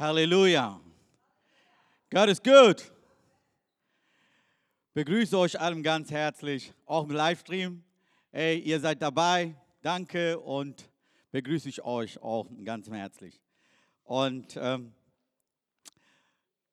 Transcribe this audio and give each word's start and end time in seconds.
Halleluja. 0.00 0.80
Gott 2.08 2.30
ist 2.30 2.42
gut. 2.42 2.90
Begrüße 4.94 5.36
euch 5.36 5.60
allen 5.60 5.82
ganz 5.82 6.10
herzlich, 6.10 6.72
auch 6.86 7.04
im 7.04 7.10
Livestream. 7.10 7.84
Hey, 8.32 8.60
ihr 8.60 8.80
seid 8.80 9.02
dabei. 9.02 9.54
Danke 9.82 10.40
und 10.40 10.88
begrüße 11.32 11.68
ich 11.68 11.84
euch 11.84 12.18
auch 12.22 12.48
ganz 12.64 12.88
herzlich. 12.88 13.42
Und 14.04 14.56
ähm, 14.56 14.94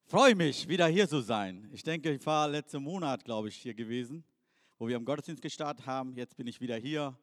freue 0.05 0.33
mich, 0.33 0.69
wieder 0.69 0.87
hier 0.87 1.09
zu 1.09 1.19
sein. 1.19 1.69
Ich 1.73 1.83
denke, 1.83 2.13
ich 2.13 2.25
war 2.25 2.47
letzten 2.47 2.81
Monat, 2.81 3.25
glaube 3.25 3.49
ich, 3.49 3.57
hier 3.57 3.73
gewesen, 3.73 4.23
wo 4.79 4.87
wir 4.87 4.95
am 4.95 5.03
Gottesdienst 5.03 5.41
gestartet 5.41 5.85
haben. 5.85 6.15
Jetzt 6.15 6.37
bin 6.37 6.47
ich 6.47 6.61
wieder 6.61 6.77
hier. 6.77 7.13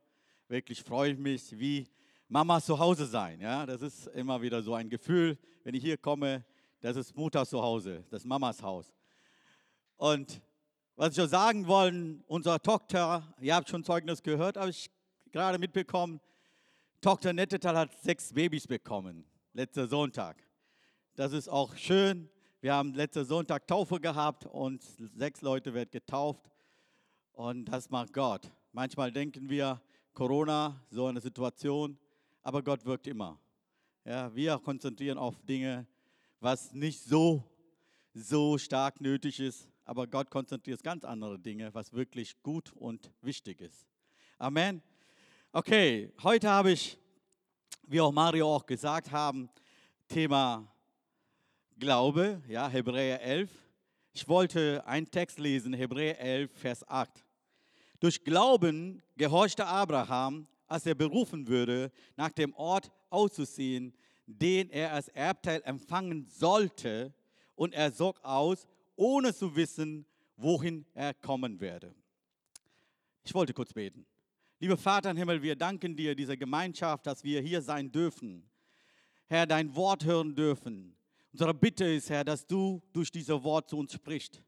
Wirklich 0.48 0.82
freue 0.82 1.12
ich 1.12 1.18
mich, 1.18 1.58
wie 1.58 1.86
Mama 2.28 2.60
zu 2.60 2.78
Hause 2.78 3.06
sein. 3.06 3.40
Ja, 3.40 3.66
das 3.66 3.82
ist 3.82 4.06
immer 4.08 4.40
wieder 4.40 4.62
so 4.62 4.74
ein 4.74 4.88
Gefühl, 4.88 5.38
wenn 5.62 5.74
ich 5.74 5.82
hier 5.82 5.98
komme, 5.98 6.44
das 6.80 6.96
ist 6.96 7.16
Mutter 7.16 7.44
zu 7.46 7.62
Hause, 7.62 8.04
das 8.10 8.24
Mamas 8.24 8.62
Haus. 8.62 8.92
Und 9.96 10.40
was 10.96 11.16
ich 11.16 11.22
auch 11.22 11.28
sagen 11.28 11.66
wollen, 11.66 12.22
unsere 12.26 12.60
Tochter, 12.60 13.34
ihr 13.40 13.54
habt 13.54 13.68
schon 13.68 13.84
Zeugnis 13.84 14.22
gehört, 14.22 14.56
habe 14.56 14.70
ich 14.70 14.90
gerade 15.32 15.58
mitbekommen, 15.58 16.20
Tochter 17.00 17.32
Nettetal 17.32 17.76
hat 17.76 18.02
sechs 18.02 18.32
Babys 18.32 18.66
bekommen, 18.66 19.24
letzter 19.52 19.86
Sonntag. 19.86 20.42
Das 21.16 21.32
ist 21.32 21.48
auch 21.48 21.76
schön. 21.76 22.30
Wir 22.60 22.74
haben 22.74 22.94
letzten 22.94 23.24
Sonntag 23.24 23.66
Taufe 23.66 24.00
gehabt 24.00 24.46
und 24.46 24.82
sechs 25.14 25.42
Leute 25.42 25.74
werden 25.74 25.90
getauft. 25.90 26.50
Und 27.32 27.66
das 27.66 27.90
macht 27.90 28.12
Gott. 28.12 28.50
Manchmal 28.72 29.12
denken 29.12 29.50
wir, 29.50 29.82
Corona, 30.14 30.80
so 30.90 31.06
eine 31.06 31.20
Situation, 31.20 31.98
aber 32.44 32.62
Gott 32.62 32.84
wirkt 32.84 33.06
immer. 33.06 33.40
Ja, 34.04 34.32
wir 34.34 34.58
konzentrieren 34.58 35.16
auf 35.18 35.40
Dinge, 35.42 35.86
was 36.40 36.72
nicht 36.72 37.02
so, 37.02 37.42
so 38.12 38.58
stark 38.58 39.00
nötig 39.00 39.40
ist, 39.40 39.66
aber 39.84 40.06
Gott 40.06 40.30
konzentriert 40.30 40.82
ganz 40.82 41.04
andere 41.04 41.38
Dinge, 41.38 41.72
was 41.74 41.92
wirklich 41.92 42.40
gut 42.42 42.70
und 42.72 43.10
wichtig 43.22 43.62
ist. 43.62 43.88
Amen. 44.38 44.82
Okay, 45.52 46.12
heute 46.22 46.50
habe 46.50 46.72
ich, 46.72 46.98
wie 47.86 48.00
auch 48.00 48.12
Mario 48.12 48.54
auch 48.54 48.66
gesagt 48.66 49.10
haben, 49.10 49.48
Thema 50.06 50.70
Glaube, 51.78 52.42
ja, 52.46 52.68
Hebräer 52.68 53.22
11. 53.22 53.50
Ich 54.12 54.28
wollte 54.28 54.86
einen 54.86 55.10
Text 55.10 55.38
lesen, 55.38 55.72
Hebräer 55.72 56.20
11, 56.20 56.52
Vers 56.52 56.88
8. 56.88 57.24
Durch 58.00 58.22
Glauben 58.22 59.02
gehorchte 59.16 59.66
Abraham, 59.66 60.46
als 60.66 60.86
er 60.86 60.94
berufen 60.94 61.46
würde, 61.46 61.90
nach 62.16 62.32
dem 62.32 62.54
Ort 62.54 62.90
auszuziehen, 63.10 63.94
den 64.26 64.70
er 64.70 64.92
als 64.92 65.08
Erbteil 65.08 65.62
empfangen 65.64 66.26
sollte, 66.28 67.14
und 67.56 67.72
er 67.72 67.94
zog 67.94 68.18
aus, 68.24 68.66
ohne 68.96 69.32
zu 69.32 69.54
wissen, 69.54 70.06
wohin 70.36 70.84
er 70.92 71.14
kommen 71.14 71.60
werde. 71.60 71.94
Ich 73.22 73.32
wollte 73.32 73.54
kurz 73.54 73.72
beten. 73.72 74.06
Lieber 74.58 74.76
Vater 74.76 75.10
im 75.10 75.16
Himmel, 75.16 75.40
wir 75.42 75.54
danken 75.54 75.94
dir, 75.94 76.14
dieser 76.14 76.36
Gemeinschaft, 76.36 77.06
dass 77.06 77.22
wir 77.22 77.40
hier 77.40 77.62
sein 77.62 77.92
dürfen. 77.92 78.48
Herr, 79.26 79.46
dein 79.46 79.74
Wort 79.76 80.04
hören 80.04 80.34
dürfen. 80.34 80.96
Unsere 81.32 81.54
Bitte 81.54 81.84
ist, 81.84 82.10
Herr, 82.10 82.24
dass 82.24 82.46
du 82.46 82.82
durch 82.92 83.10
dieses 83.10 83.42
Wort 83.42 83.68
zu 83.68 83.78
uns 83.78 83.92
sprichst 83.92 84.42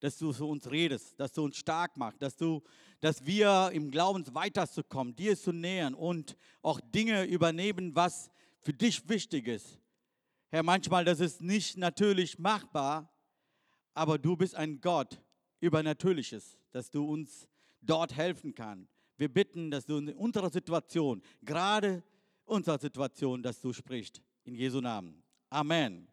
dass 0.00 0.18
du 0.18 0.32
zu 0.32 0.48
uns 0.48 0.70
redest, 0.70 1.18
dass 1.18 1.32
du 1.32 1.44
uns 1.44 1.56
stark 1.56 1.96
machst, 1.96 2.22
dass, 2.22 2.36
du, 2.36 2.62
dass 3.00 3.24
wir 3.26 3.70
im 3.72 3.90
Glauben 3.90 4.24
weiterzukommen, 4.34 5.16
dir 5.16 5.36
zu 5.36 5.52
nähern 5.52 5.94
und 5.94 6.36
auch 6.62 6.80
Dinge 6.80 7.24
übernehmen, 7.24 7.94
was 7.94 8.30
für 8.60 8.72
dich 8.72 9.08
wichtig 9.08 9.48
ist. 9.48 9.78
Herr, 10.50 10.62
manchmal 10.62 11.04
das 11.04 11.20
ist 11.20 11.40
nicht 11.40 11.76
natürlich 11.76 12.38
machbar, 12.38 13.12
aber 13.94 14.18
du 14.18 14.36
bist 14.36 14.54
ein 14.54 14.80
Gott 14.80 15.20
übernatürliches, 15.60 16.58
dass 16.70 16.90
du 16.90 17.04
uns 17.04 17.48
dort 17.82 18.16
helfen 18.16 18.54
kannst. 18.54 18.92
Wir 19.16 19.28
bitten, 19.28 19.70
dass 19.70 19.84
du 19.84 19.98
in 19.98 20.10
unserer 20.10 20.48
Situation, 20.48 21.22
gerade 21.42 22.02
unserer 22.44 22.78
Situation, 22.78 23.42
dass 23.42 23.60
du 23.60 23.72
sprichst. 23.72 24.22
In 24.44 24.54
Jesu 24.54 24.80
Namen. 24.80 25.22
Amen. 25.50 26.08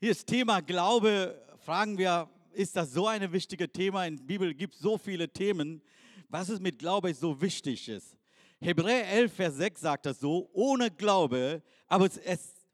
Hier 0.00 0.10
ist 0.10 0.26
Thema 0.26 0.60
Glaube. 0.60 1.40
Fragen 1.58 1.98
wir, 1.98 2.28
ist 2.58 2.74
das 2.74 2.92
so 2.92 3.06
ein 3.06 3.32
wichtiges 3.32 3.68
Thema. 3.72 4.04
In 4.04 4.16
der 4.16 4.24
Bibel 4.24 4.52
gibt 4.52 4.74
es 4.74 4.80
so 4.80 4.98
viele 4.98 5.28
Themen, 5.28 5.80
was 6.28 6.48
es 6.48 6.58
mit 6.58 6.80
Glaube 6.80 7.14
so 7.14 7.40
wichtig 7.40 7.88
ist. 7.88 8.16
Hebräer 8.60 9.08
11, 9.08 9.32
Vers 9.32 9.54
6 9.54 9.80
sagt 9.80 10.06
das 10.06 10.18
so, 10.18 10.50
ohne 10.52 10.90
Glaube, 10.90 11.62
aber 11.86 12.06
es 12.06 12.16
ist 12.16 12.66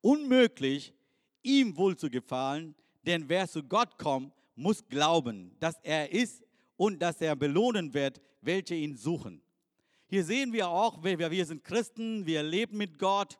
unmöglich, 0.00 0.94
ihm 1.42 1.76
wohl 1.76 1.94
zu 1.94 2.08
gefallen, 2.08 2.74
denn 3.02 3.28
wer 3.28 3.46
zu 3.46 3.62
Gott 3.62 3.98
kommt, 3.98 4.32
muss 4.56 4.82
glauben, 4.88 5.54
dass 5.60 5.78
er 5.82 6.10
ist 6.10 6.42
und 6.78 6.98
dass 6.98 7.20
er 7.20 7.36
belohnen 7.36 7.92
wird, 7.92 8.22
welche 8.40 8.76
ihn 8.76 8.96
suchen. 8.96 9.42
Hier 10.06 10.24
sehen 10.24 10.54
wir 10.54 10.68
auch, 10.68 11.04
wir, 11.04 11.30
wir 11.30 11.44
sind 11.44 11.62
Christen, 11.64 12.24
wir 12.24 12.42
leben 12.42 12.78
mit 12.78 12.98
Gott, 12.98 13.38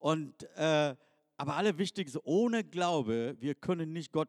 und, 0.00 0.42
äh, 0.56 0.96
aber 1.36 1.54
alle 1.54 1.78
Wichtigste, 1.78 2.20
ohne 2.26 2.64
Glaube, 2.64 3.36
wir 3.38 3.54
können 3.54 3.92
nicht 3.92 4.10
Gott 4.10 4.28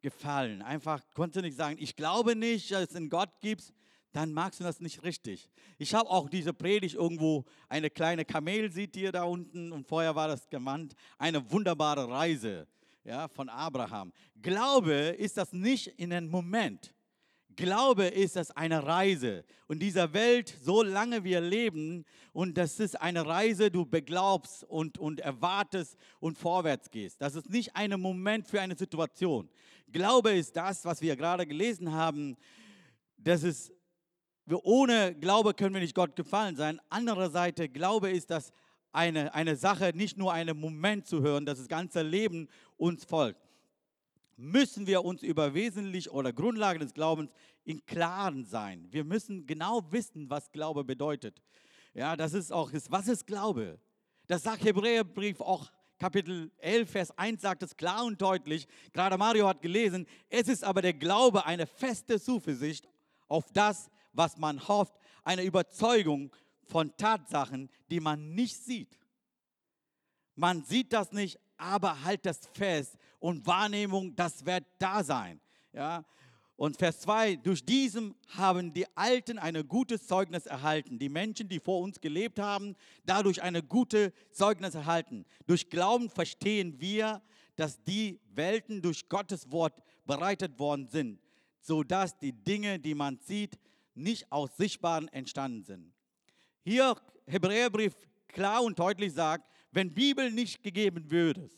gefallen. 0.00 0.62
Einfach 0.62 1.02
konnte 1.14 1.42
nicht 1.42 1.56
sagen, 1.56 1.76
ich 1.78 1.96
glaube 1.96 2.36
nicht, 2.36 2.70
dass 2.70 2.90
es 2.90 2.96
einen 2.96 3.08
Gott 3.08 3.40
gibt, 3.40 3.72
dann 4.12 4.32
magst 4.32 4.60
du 4.60 4.64
das 4.64 4.80
nicht 4.80 5.02
richtig. 5.04 5.48
Ich 5.78 5.94
habe 5.94 6.10
auch 6.10 6.28
diese 6.28 6.52
Predigt 6.52 6.96
irgendwo, 6.96 7.44
eine 7.68 7.90
kleine 7.90 8.24
Kamel 8.24 8.72
sieht 8.72 8.96
ihr 8.96 9.12
da 9.12 9.24
unten 9.24 9.72
und 9.72 9.86
vorher 9.86 10.14
war 10.16 10.28
das 10.28 10.48
gemeint, 10.48 10.94
eine 11.18 11.50
wunderbare 11.50 12.08
Reise 12.08 12.66
ja, 13.04 13.28
von 13.28 13.48
Abraham. 13.48 14.12
Glaube 14.40 14.92
ist 14.92 15.36
das 15.36 15.52
nicht 15.52 15.86
in 15.98 16.12
einem 16.12 16.28
Moment. 16.28 16.94
Glaube 17.56 18.06
ist 18.06 18.36
das 18.36 18.50
eine 18.52 18.86
Reise. 18.86 19.44
Und 19.66 19.80
dieser 19.80 20.12
Welt, 20.12 20.56
solange 20.62 21.24
wir 21.24 21.40
leben, 21.40 22.04
und 22.32 22.56
das 22.56 22.80
ist 22.80 23.00
eine 23.00 23.26
Reise, 23.26 23.70
du 23.70 23.84
beglaubst 23.84 24.64
und, 24.64 24.98
und 24.98 25.20
erwartest 25.20 25.96
und 26.20 26.38
vorwärts 26.38 26.90
gehst. 26.90 27.20
Das 27.20 27.34
ist 27.34 27.50
nicht 27.50 27.76
ein 27.76 28.00
Moment 28.00 28.46
für 28.46 28.60
eine 28.60 28.76
Situation. 28.76 29.48
Glaube 29.92 30.32
ist 30.32 30.56
das, 30.56 30.84
was 30.84 31.00
wir 31.00 31.16
gerade 31.16 31.46
gelesen 31.46 31.92
haben. 31.92 32.36
Das 33.16 33.42
ist, 33.42 33.72
ohne 34.50 35.14
Glaube 35.14 35.54
können 35.54 35.74
wir 35.74 35.80
nicht 35.80 35.94
Gott 35.94 36.16
gefallen 36.16 36.56
sein. 36.56 36.80
Andererseits, 36.88 37.60
Glaube 37.72 38.10
ist 38.10 38.30
das 38.30 38.52
eine, 38.92 39.34
eine 39.34 39.56
Sache, 39.56 39.92
nicht 39.94 40.16
nur 40.16 40.32
einen 40.32 40.58
Moment 40.58 41.06
zu 41.06 41.22
hören, 41.22 41.46
dass 41.46 41.58
das 41.58 41.68
ganze 41.68 42.02
Leben 42.02 42.48
uns 42.76 43.04
folgt 43.04 43.50
müssen 44.40 44.86
wir 44.86 45.04
uns 45.04 45.22
über 45.22 45.52
wesentlich 45.52 46.10
oder 46.10 46.32
Grundlagen 46.32 46.80
des 46.80 46.94
Glaubens 46.94 47.30
im 47.64 47.84
Klaren 47.84 48.44
sein. 48.44 48.86
Wir 48.90 49.04
müssen 49.04 49.46
genau 49.46 49.82
wissen, 49.92 50.30
was 50.30 50.50
Glaube 50.50 50.82
bedeutet. 50.82 51.42
Ja, 51.92 52.16
das 52.16 52.32
ist 52.32 52.50
auch, 52.50 52.72
was 52.88 53.08
ist 53.08 53.26
Glaube? 53.26 53.78
Das 54.26 54.42
sagt 54.42 54.64
Hebräerbrief 54.64 55.40
auch 55.40 55.70
Kapitel 56.00 56.50
11, 56.60 56.90
Vers 56.90 57.18
1 57.18 57.42
sagt 57.42 57.62
es 57.62 57.76
klar 57.76 58.06
und 58.06 58.20
deutlich. 58.22 58.66
Gerade 58.94 59.18
Mario 59.18 59.46
hat 59.46 59.60
gelesen, 59.60 60.06
es 60.30 60.48
ist 60.48 60.64
aber 60.64 60.80
der 60.80 60.94
Glaube 60.94 61.44
eine 61.44 61.66
feste 61.66 62.18
Zuversicht 62.18 62.88
auf 63.28 63.44
das, 63.52 63.90
was 64.14 64.38
man 64.38 64.66
hofft, 64.66 64.94
eine 65.24 65.42
Überzeugung 65.42 66.34
von 66.64 66.96
Tatsachen, 66.96 67.68
die 67.90 68.00
man 68.00 68.34
nicht 68.34 68.56
sieht. 68.64 68.98
Man 70.36 70.64
sieht 70.64 70.94
das 70.94 71.12
nicht, 71.12 71.38
aber 71.58 72.02
halt 72.02 72.24
das 72.24 72.40
fest 72.54 72.96
und 73.18 73.46
Wahrnehmung, 73.46 74.16
das 74.16 74.46
wird 74.46 74.64
da 74.78 75.04
sein. 75.04 75.38
Ja? 75.74 76.02
Und 76.60 76.76
Vers 76.76 77.00
2, 77.00 77.36
durch 77.36 77.64
diesem 77.64 78.14
haben 78.36 78.74
die 78.74 78.84
Alten 78.94 79.38
ein 79.38 79.66
gutes 79.66 80.06
Zeugnis 80.06 80.44
erhalten. 80.44 80.98
Die 80.98 81.08
Menschen, 81.08 81.48
die 81.48 81.58
vor 81.58 81.80
uns 81.80 82.02
gelebt 82.02 82.38
haben, 82.38 82.76
dadurch 83.06 83.40
eine 83.40 83.62
gute 83.62 84.12
Zeugnis 84.30 84.74
erhalten. 84.74 85.24
Durch 85.46 85.70
Glauben 85.70 86.10
verstehen 86.10 86.78
wir, 86.78 87.22
dass 87.56 87.82
die 87.84 88.20
Welten 88.34 88.82
durch 88.82 89.08
Gottes 89.08 89.50
Wort 89.50 89.82
bereitet 90.04 90.58
worden 90.58 90.86
sind, 90.86 91.18
sodass 91.62 92.18
die 92.18 92.34
Dinge, 92.34 92.78
die 92.78 92.94
man 92.94 93.18
sieht, 93.20 93.58
nicht 93.94 94.30
aus 94.30 94.54
Sichtbaren 94.58 95.08
entstanden 95.08 95.64
sind. 95.64 95.94
Hier 96.62 96.94
Hebräerbrief 97.26 97.94
klar 98.28 98.62
und 98.62 98.78
deutlich 98.78 99.14
sagt, 99.14 99.50
wenn 99.72 99.94
Bibel 99.94 100.30
nicht 100.30 100.62
gegeben 100.62 101.10
würde, 101.10 101.48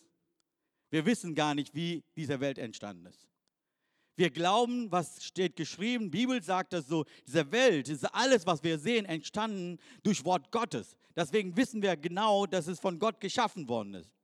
wir 0.91 1.05
wissen 1.05 1.35
gar 1.35 1.57
nicht, 1.57 1.75
wie 1.75 2.05
diese 2.15 2.39
Welt 2.39 2.59
entstanden 2.59 3.07
ist. 3.07 3.32
Wir 4.23 4.31
glauben, 4.31 4.87
was 4.93 5.25
steht 5.25 5.57
geschrieben, 5.57 6.09
Bibel 6.09 6.41
sagt 6.41 6.75
das 6.75 6.87
so, 6.87 7.05
diese 7.27 7.51
Welt, 7.51 7.89
ist 7.89 8.05
alles, 8.15 8.47
was 8.47 8.63
wir 8.63 8.79
sehen, 8.79 9.05
entstanden 9.05 9.81
durch 10.05 10.25
Wort 10.25 10.53
Gottes. 10.53 10.97
Deswegen 11.17 11.57
wissen 11.57 11.83
wir 11.83 11.97
genau, 11.97 12.47
dass 12.47 12.69
es 12.69 12.79
von 12.79 13.01
Gott 13.01 13.19
geschaffen 13.19 13.69
worden 13.69 13.95
ist. 13.95 14.15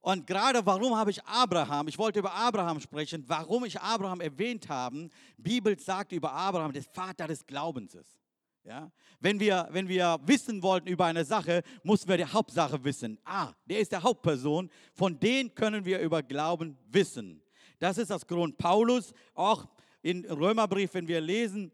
Und 0.00 0.26
gerade 0.26 0.66
warum 0.66 0.96
habe 0.96 1.12
ich 1.12 1.22
Abraham, 1.22 1.86
ich 1.86 1.96
wollte 1.96 2.18
über 2.18 2.34
Abraham 2.34 2.80
sprechen, 2.80 3.22
warum 3.28 3.64
ich 3.64 3.80
Abraham 3.80 4.20
erwähnt 4.20 4.68
habe, 4.68 5.08
Bibel 5.36 5.78
sagt 5.78 6.10
über 6.10 6.32
Abraham, 6.32 6.72
der 6.72 6.82
Vater 6.82 7.28
des 7.28 7.46
Glaubens 7.46 7.94
ist. 7.94 8.18
Ja? 8.64 8.90
Wenn, 9.20 9.38
wir, 9.38 9.68
wenn 9.70 9.86
wir 9.86 10.18
wissen 10.24 10.64
wollten 10.64 10.88
über 10.88 11.04
eine 11.04 11.24
Sache, 11.24 11.62
mussten 11.84 12.08
wir 12.08 12.16
die 12.16 12.24
Hauptsache 12.24 12.82
wissen. 12.82 13.20
Ah, 13.24 13.52
der 13.66 13.78
ist 13.78 13.92
der 13.92 14.02
Hauptperson, 14.02 14.68
von 14.94 15.20
dem 15.20 15.54
können 15.54 15.84
wir 15.84 16.00
über 16.00 16.24
Glauben 16.24 16.76
wissen. 16.88 17.41
Das 17.82 17.98
ist 17.98 18.12
das 18.12 18.24
Grund. 18.24 18.56
Paulus, 18.58 19.12
auch 19.34 19.66
in 20.02 20.24
Römerbrief, 20.26 20.94
wenn 20.94 21.08
wir 21.08 21.20
lesen, 21.20 21.72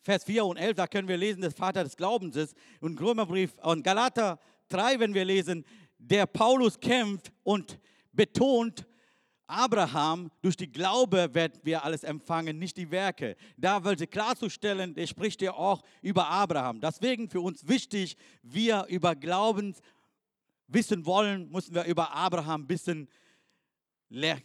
Vers 0.00 0.24
4 0.24 0.44
und 0.44 0.56
11, 0.56 0.74
da 0.74 0.88
können 0.88 1.06
wir 1.06 1.16
lesen, 1.16 1.42
dass 1.42 1.54
Vater 1.54 1.84
des 1.84 1.96
Glaubens 1.96 2.34
ist. 2.34 2.56
Und 2.80 3.00
Römerbrief 3.00 3.54
und 3.62 3.84
Galater 3.84 4.40
3, 4.70 4.98
wenn 4.98 5.14
wir 5.14 5.24
lesen, 5.24 5.64
der 5.96 6.26
Paulus 6.26 6.80
kämpft 6.80 7.30
und 7.44 7.78
betont, 8.10 8.84
Abraham, 9.46 10.32
durch 10.42 10.56
die 10.56 10.72
Glaube 10.72 11.32
werden 11.32 11.60
wir 11.62 11.84
alles 11.84 12.02
empfangen, 12.02 12.58
nicht 12.58 12.76
die 12.76 12.90
Werke. 12.90 13.36
Da 13.56 13.84
wollte 13.84 14.08
klarzustellen, 14.08 14.92
der 14.92 15.06
spricht 15.06 15.40
ja 15.40 15.52
auch 15.52 15.84
über 16.02 16.26
Abraham. 16.26 16.80
Deswegen 16.80 17.30
für 17.30 17.40
uns 17.40 17.68
wichtig, 17.68 18.16
wir 18.42 18.86
über 18.88 19.14
Glauben 19.14 19.76
wissen 20.66 21.06
wollen, 21.06 21.48
müssen 21.52 21.76
wir 21.76 21.84
über 21.84 22.12
Abraham 22.12 22.66
bisschen 22.66 23.08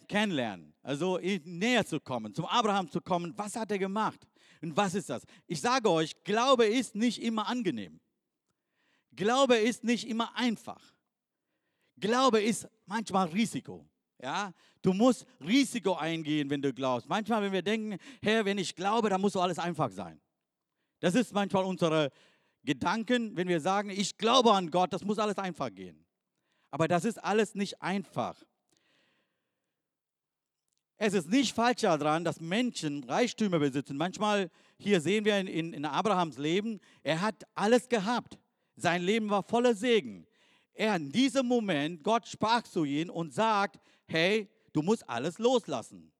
kennenlernen. 0.07 0.73
Also 0.81 1.19
näher 1.43 1.85
zu 1.85 1.99
kommen, 1.99 2.33
zum 2.33 2.45
Abraham 2.45 2.89
zu 2.89 3.01
kommen. 3.01 3.33
Was 3.37 3.55
hat 3.55 3.71
er 3.71 3.79
gemacht? 3.79 4.27
Und 4.61 4.75
was 4.75 4.95
ist 4.95 5.09
das? 5.09 5.23
Ich 5.47 5.61
sage 5.61 5.89
euch, 5.89 6.15
Glaube 6.23 6.65
ist 6.65 6.95
nicht 6.95 7.21
immer 7.21 7.47
angenehm. 7.47 7.99
Glaube 9.15 9.57
ist 9.57 9.83
nicht 9.83 10.07
immer 10.07 10.35
einfach. 10.35 10.81
Glaube 11.97 12.41
ist 12.41 12.67
manchmal 12.85 13.27
Risiko. 13.27 13.85
Ja, 14.21 14.53
du 14.81 14.93
musst 14.93 15.25
Risiko 15.39 15.95
eingehen, 15.95 16.49
wenn 16.49 16.61
du 16.61 16.73
glaubst. 16.73 17.07
Manchmal, 17.07 17.41
wenn 17.41 17.53
wir 17.53 17.61
denken, 17.61 17.97
Herr, 18.21 18.43
wenn 18.43 18.57
ich 18.57 18.75
glaube, 18.75 19.09
dann 19.09 19.21
muss 19.21 19.33
so 19.33 19.41
alles 19.41 19.59
einfach 19.59 19.91
sein. 19.91 20.19
Das 20.99 21.15
ist 21.15 21.33
manchmal 21.33 21.63
unsere 21.63 22.11
Gedanken, 22.63 23.35
wenn 23.37 23.47
wir 23.47 23.61
sagen, 23.61 23.89
ich 23.89 24.17
glaube 24.17 24.51
an 24.51 24.69
Gott, 24.69 24.91
das 24.91 25.03
muss 25.05 25.19
alles 25.19 25.37
einfach 25.37 25.73
gehen. 25.73 26.05
Aber 26.71 26.87
das 26.87 27.05
ist 27.05 27.17
alles 27.23 27.55
nicht 27.55 27.81
einfach. 27.81 28.35
Es 31.01 31.13
ist 31.13 31.29
nicht 31.29 31.55
falsch 31.55 31.81
daran, 31.81 32.25
dass 32.25 32.41
Menschen 32.41 33.05
Reichtümer 33.05 33.57
besitzen. 33.57 33.95
Manchmal, 33.95 34.51
hier 34.77 34.99
sehen 34.99 35.23
wir 35.23 35.39
in, 35.39 35.47
in, 35.47 35.71
in 35.71 35.85
Abrahams 35.85 36.37
Leben, 36.37 36.81
er 37.03 37.21
hat 37.21 37.45
alles 37.55 37.87
gehabt. 37.87 38.37
Sein 38.75 39.01
Leben 39.01 39.29
war 39.29 39.43
voller 39.43 39.73
Segen. 39.75 40.27
Er 40.73 40.97
in 40.97 41.09
diesem 41.09 41.45
Moment, 41.45 42.03
Gott 42.03 42.27
sprach 42.27 42.63
zu 42.63 42.83
ihm 42.83 43.09
und 43.09 43.33
sagt, 43.33 43.79
hey, 44.07 44.49
du 44.73 44.81
musst 44.81 45.09
alles 45.09 45.39
loslassen. 45.39 46.11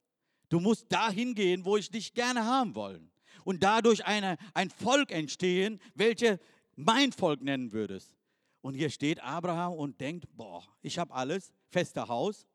Du 0.47 0.61
musst 0.61 0.85
dahin 0.89 1.35
gehen, 1.35 1.65
wo 1.65 1.75
ich 1.75 1.91
dich 1.91 2.13
gerne 2.13 2.45
haben 2.45 2.73
wollen. 2.73 3.11
Und 3.43 3.61
dadurch 3.61 4.05
eine, 4.05 4.37
ein 4.53 4.69
Volk 4.69 5.11
entstehen, 5.11 5.81
welches 5.93 6.39
mein 6.77 7.11
Volk 7.11 7.41
nennen 7.41 7.73
würdest. 7.73 8.15
Und 8.61 8.75
hier 8.75 8.89
steht 8.89 9.21
Abraham 9.21 9.73
und 9.73 9.99
denkt, 9.99 10.25
boah, 10.37 10.63
ich 10.81 10.97
habe 10.97 11.13
alles, 11.13 11.51
fester 11.67 12.07
Haus, 12.07 12.47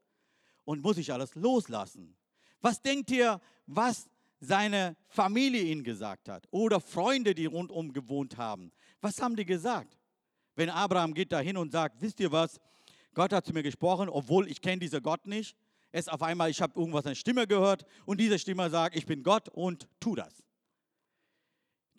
und 0.64 0.82
muss 0.82 0.98
ich 0.98 1.12
alles 1.12 1.34
loslassen. 1.34 2.16
Was 2.60 2.80
denkt 2.80 3.10
ihr, 3.10 3.40
was 3.66 4.08
seine 4.40 4.96
Familie 5.08 5.62
ihm 5.62 5.84
gesagt 5.84 6.28
hat 6.28 6.46
oder 6.50 6.80
Freunde, 6.80 7.34
die 7.34 7.46
rundum 7.46 7.92
gewohnt 7.92 8.36
haben? 8.36 8.72
Was 9.00 9.20
haben 9.20 9.36
die 9.36 9.44
gesagt? 9.44 9.98
Wenn 10.56 10.70
Abraham 10.70 11.14
geht 11.14 11.32
dahin 11.32 11.56
und 11.56 11.72
sagt, 11.72 12.00
wisst 12.00 12.20
ihr 12.20 12.30
was, 12.30 12.60
Gott 13.12 13.32
hat 13.32 13.46
zu 13.46 13.52
mir 13.52 13.62
gesprochen, 13.62 14.08
obwohl 14.08 14.48
ich 14.50 14.60
kenne 14.60 14.78
diesen 14.78 15.02
Gott 15.02 15.26
nicht. 15.26 15.56
Es 15.92 16.08
auf 16.08 16.22
einmal, 16.22 16.50
ich 16.50 16.60
habe 16.60 16.78
irgendwas 16.78 17.06
eine 17.06 17.14
Stimme 17.14 17.46
gehört 17.46 17.84
und 18.04 18.20
diese 18.20 18.38
Stimme 18.38 18.68
sagt, 18.68 18.96
ich 18.96 19.06
bin 19.06 19.22
Gott 19.22 19.48
und 19.48 19.88
tu 20.00 20.16
das. 20.16 20.42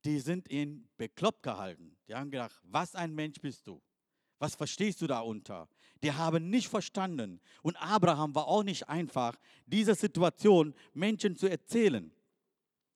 Die 0.04 0.20
sind 0.20 0.50
ihn 0.52 0.88
bekloppt 0.98 1.44
gehalten. 1.44 1.96
Die 2.08 2.14
haben 2.14 2.30
gedacht, 2.30 2.60
was 2.64 2.94
ein 2.94 3.16
Mensch 3.16 3.40
bist 3.40 3.66
du? 3.66 3.82
Was 4.38 4.56
verstehst 4.56 5.02
du 5.02 5.08
darunter? 5.08 5.70
Die 6.04 6.12
haben 6.12 6.50
nicht 6.50 6.68
verstanden. 6.68 7.40
Und 7.62 7.76
Abraham 7.78 8.36
war 8.36 8.48
auch 8.48 8.64
nicht 8.64 8.88
einfach, 8.90 9.36
diese 9.66 9.96
Situation 9.96 10.74
Menschen 10.94 11.36
zu 11.36 11.48
erzählen. 11.48 12.12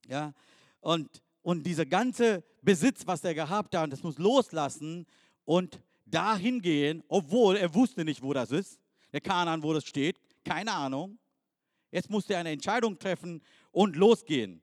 Ja, 0.08 0.34
und, 0.82 1.22
und 1.42 1.66
dieser 1.66 1.86
ganze 1.86 2.44
Besitz, 2.62 3.06
was 3.06 3.24
er 3.24 3.34
gehabt 3.34 3.76
hat, 3.76 3.92
das 3.92 4.04
muss 4.04 4.18
loslassen 4.18 5.06
und 5.46 5.80
dahin 6.06 6.62
gehen, 6.62 7.04
obwohl 7.08 7.58
er 7.58 7.74
wusste 7.74 8.04
nicht, 8.04 8.22
wo 8.22 8.34
das 8.34 8.52
ist. 8.52 8.80
Der 9.12 9.22
Kanan, 9.22 9.64
wo 9.64 9.74
das 9.74 9.86
steht, 9.86 10.20
keine 10.44 10.72
Ahnung. 10.72 11.18
Jetzt 11.92 12.10
musste 12.10 12.34
er 12.34 12.40
eine 12.40 12.52
Entscheidung 12.52 12.98
treffen 13.00 13.42
und 13.72 13.96
losgehen. 13.96 14.62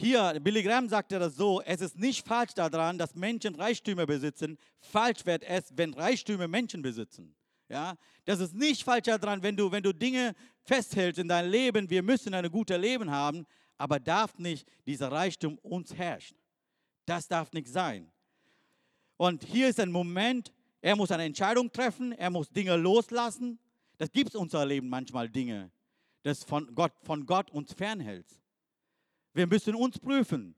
Hier, 0.00 0.38
Billy 0.38 0.62
Graham 0.62 0.88
sagte 0.88 1.18
das 1.18 1.34
so, 1.34 1.60
es 1.62 1.80
ist 1.80 1.98
nicht 1.98 2.24
falsch 2.24 2.54
daran, 2.54 2.98
dass 2.98 3.16
Menschen 3.16 3.56
Reichtümer 3.56 4.06
besitzen. 4.06 4.56
Falsch 4.78 5.26
wird 5.26 5.42
es, 5.42 5.76
wenn 5.76 5.92
Reichtümer 5.92 6.46
Menschen 6.46 6.82
besitzen. 6.82 7.34
Ja, 7.68 7.96
das 8.24 8.38
ist 8.38 8.54
nicht 8.54 8.84
falsch 8.84 9.06
daran, 9.06 9.42
wenn 9.42 9.56
du, 9.56 9.72
wenn 9.72 9.82
du 9.82 9.92
Dinge 9.92 10.36
festhältst 10.62 11.18
in 11.18 11.26
deinem 11.26 11.50
Leben, 11.50 11.90
wir 11.90 12.04
müssen 12.04 12.32
ein 12.32 12.48
gutes 12.48 12.78
Leben 12.78 13.10
haben, 13.10 13.44
aber 13.76 13.98
darf 13.98 14.38
nicht 14.38 14.68
dieser 14.86 15.10
Reichtum 15.10 15.58
uns 15.62 15.92
herrschen. 15.92 16.38
Das 17.04 17.26
darf 17.26 17.52
nicht 17.52 17.66
sein. 17.66 18.08
Und 19.16 19.42
hier 19.42 19.68
ist 19.68 19.80
ein 19.80 19.90
Moment, 19.90 20.52
er 20.80 20.94
muss 20.94 21.10
eine 21.10 21.24
Entscheidung 21.24 21.72
treffen, 21.72 22.12
er 22.12 22.30
muss 22.30 22.48
Dinge 22.48 22.76
loslassen. 22.76 23.58
Das 23.96 24.12
gibt 24.12 24.28
es 24.28 24.36
unser 24.36 24.64
Leben 24.64 24.88
manchmal 24.88 25.28
Dinge, 25.28 25.72
das 26.22 26.44
von 26.44 26.72
Gott, 26.72 26.92
von 27.02 27.26
Gott 27.26 27.50
uns 27.50 27.72
fernhält. 27.72 28.28
Wir 29.38 29.46
müssen 29.46 29.76
uns 29.76 30.00
prüfen. 30.00 30.56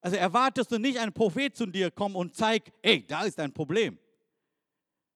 Also 0.00 0.16
erwartest 0.16 0.70
du 0.70 0.78
nicht, 0.78 1.00
ein 1.00 1.12
Prophet 1.12 1.56
zu 1.56 1.66
dir 1.66 1.90
kommt 1.90 2.14
und 2.14 2.32
zeigt, 2.32 2.72
ey, 2.80 3.04
da 3.04 3.24
ist 3.24 3.40
ein 3.40 3.52
Problem. 3.52 3.98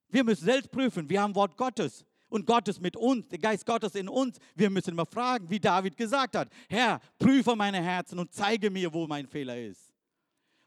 Wir 0.09 0.25
müssen 0.25 0.45
selbst 0.45 0.73
prüfen. 0.73 1.09
Wir 1.09 1.23
haben 1.23 1.33
Wort 1.37 1.56
Gottes 1.56 2.05
und 2.29 2.45
Gott 2.45 2.67
ist 2.67 2.81
mit 2.81 2.97
uns, 2.97 3.29
der 3.29 3.39
Geist 3.39 3.65
Gottes 3.67 3.95
in 3.95 4.09
uns. 4.09 4.39
Wir 4.56 4.69
müssen 4.69 4.91
immer 4.91 5.06
fragen, 5.06 5.49
wie 5.49 5.61
David 5.61 5.97
gesagt 5.97 6.35
hat, 6.35 6.49
Herr, 6.69 7.00
prüfe 7.21 7.55
meine 7.55 7.81
Herzen 7.81 8.19
und 8.19 8.33
zeige 8.33 8.69
mir, 8.69 8.93
wo 8.93 9.06
mein 9.06 9.29
Fehler 9.29 9.56
ist. 9.56 9.95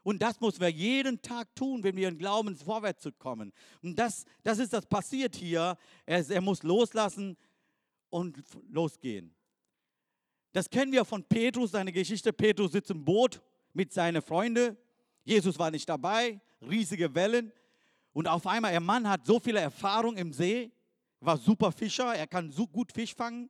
Und 0.02 0.22
das 0.22 0.40
müssen 0.40 0.60
wir 0.60 0.70
jeden 0.70 1.20
Tag 1.20 1.54
tun, 1.54 1.84
wenn 1.84 1.96
wir 1.96 2.08
in 2.08 2.16
Glauben 2.16 2.56
vorwärts 2.56 3.02
zu 3.02 3.12
kommen. 3.12 3.52
Und 3.82 3.98
das, 3.98 4.24
das 4.42 4.58
ist 4.58 4.72
das 4.72 4.86
passiert 4.86 5.36
hier. 5.36 5.76
Er, 6.06 6.30
er 6.30 6.40
muss 6.40 6.62
loslassen 6.62 7.36
und 8.08 8.42
losgehen. 8.70 9.34
Das 10.52 10.68
kennen 10.68 10.92
wir 10.92 11.04
von 11.04 11.24
Petrus, 11.24 11.70
seine 11.70 11.92
Geschichte. 11.92 12.32
Petrus 12.32 12.72
sitzt 12.72 12.90
im 12.90 13.04
Boot 13.04 13.40
mit 13.72 13.92
seinen 13.92 14.20
Freunden. 14.20 14.76
Jesus 15.24 15.58
war 15.58 15.70
nicht 15.70 15.88
dabei, 15.88 16.40
riesige 16.60 17.14
Wellen. 17.14 17.52
Und 18.12 18.28
auf 18.28 18.46
einmal, 18.46 18.72
der 18.72 18.80
Mann 18.80 19.08
hat 19.08 19.26
so 19.26 19.40
viele 19.40 19.60
Erfahrung 19.60 20.16
im 20.16 20.32
See, 20.32 20.70
war 21.20 21.38
super 21.38 21.72
Fischer, 21.72 22.14
er 22.14 22.26
kann 22.26 22.50
so 22.50 22.66
gut 22.66 22.92
Fisch 22.92 23.14
fangen. 23.14 23.48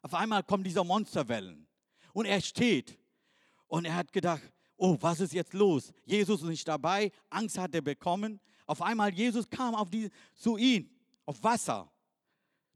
Auf 0.00 0.14
einmal 0.14 0.42
kommen 0.42 0.64
diese 0.64 0.82
Monsterwellen. 0.82 1.66
Und 2.14 2.24
er 2.24 2.40
steht 2.40 2.98
und 3.66 3.84
er 3.84 3.94
hat 3.94 4.12
gedacht, 4.12 4.42
oh, 4.76 4.96
was 5.00 5.20
ist 5.20 5.34
jetzt 5.34 5.52
los? 5.52 5.92
Jesus 6.04 6.40
ist 6.40 6.48
nicht 6.48 6.66
dabei, 6.66 7.10
Angst 7.28 7.58
hat 7.58 7.74
er 7.74 7.82
bekommen. 7.82 8.40
Auf 8.66 8.80
einmal, 8.80 9.12
Jesus 9.12 9.48
kam 9.50 9.74
auf 9.74 9.90
die, 9.90 10.08
zu 10.34 10.56
ihm, 10.56 10.88
auf 11.26 11.42
Wasser 11.42 11.91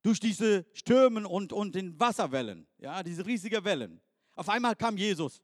durch 0.07 0.21
diese 0.21 0.65
Stürmen 0.73 1.27
und, 1.27 1.53
und 1.53 1.75
den 1.75 1.99
Wasserwellen, 1.99 2.65
ja, 2.79 3.03
diese 3.03 3.27
riesigen 3.27 3.65
Wellen. 3.65 4.01
Auf 4.37 4.49
einmal 4.49 4.77
kam 4.77 4.97
Jesus. 4.97 5.43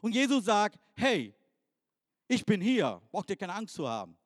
Und 0.00 0.14
Jesus 0.14 0.44
sagt, 0.44 0.78
hey, 0.94 1.34
ich 2.28 2.46
bin 2.46 2.60
hier, 2.60 3.02
braucht 3.10 3.28
ihr 3.30 3.34
keine 3.34 3.54
Angst 3.54 3.74
zu 3.74 3.88
haben. 3.88 4.16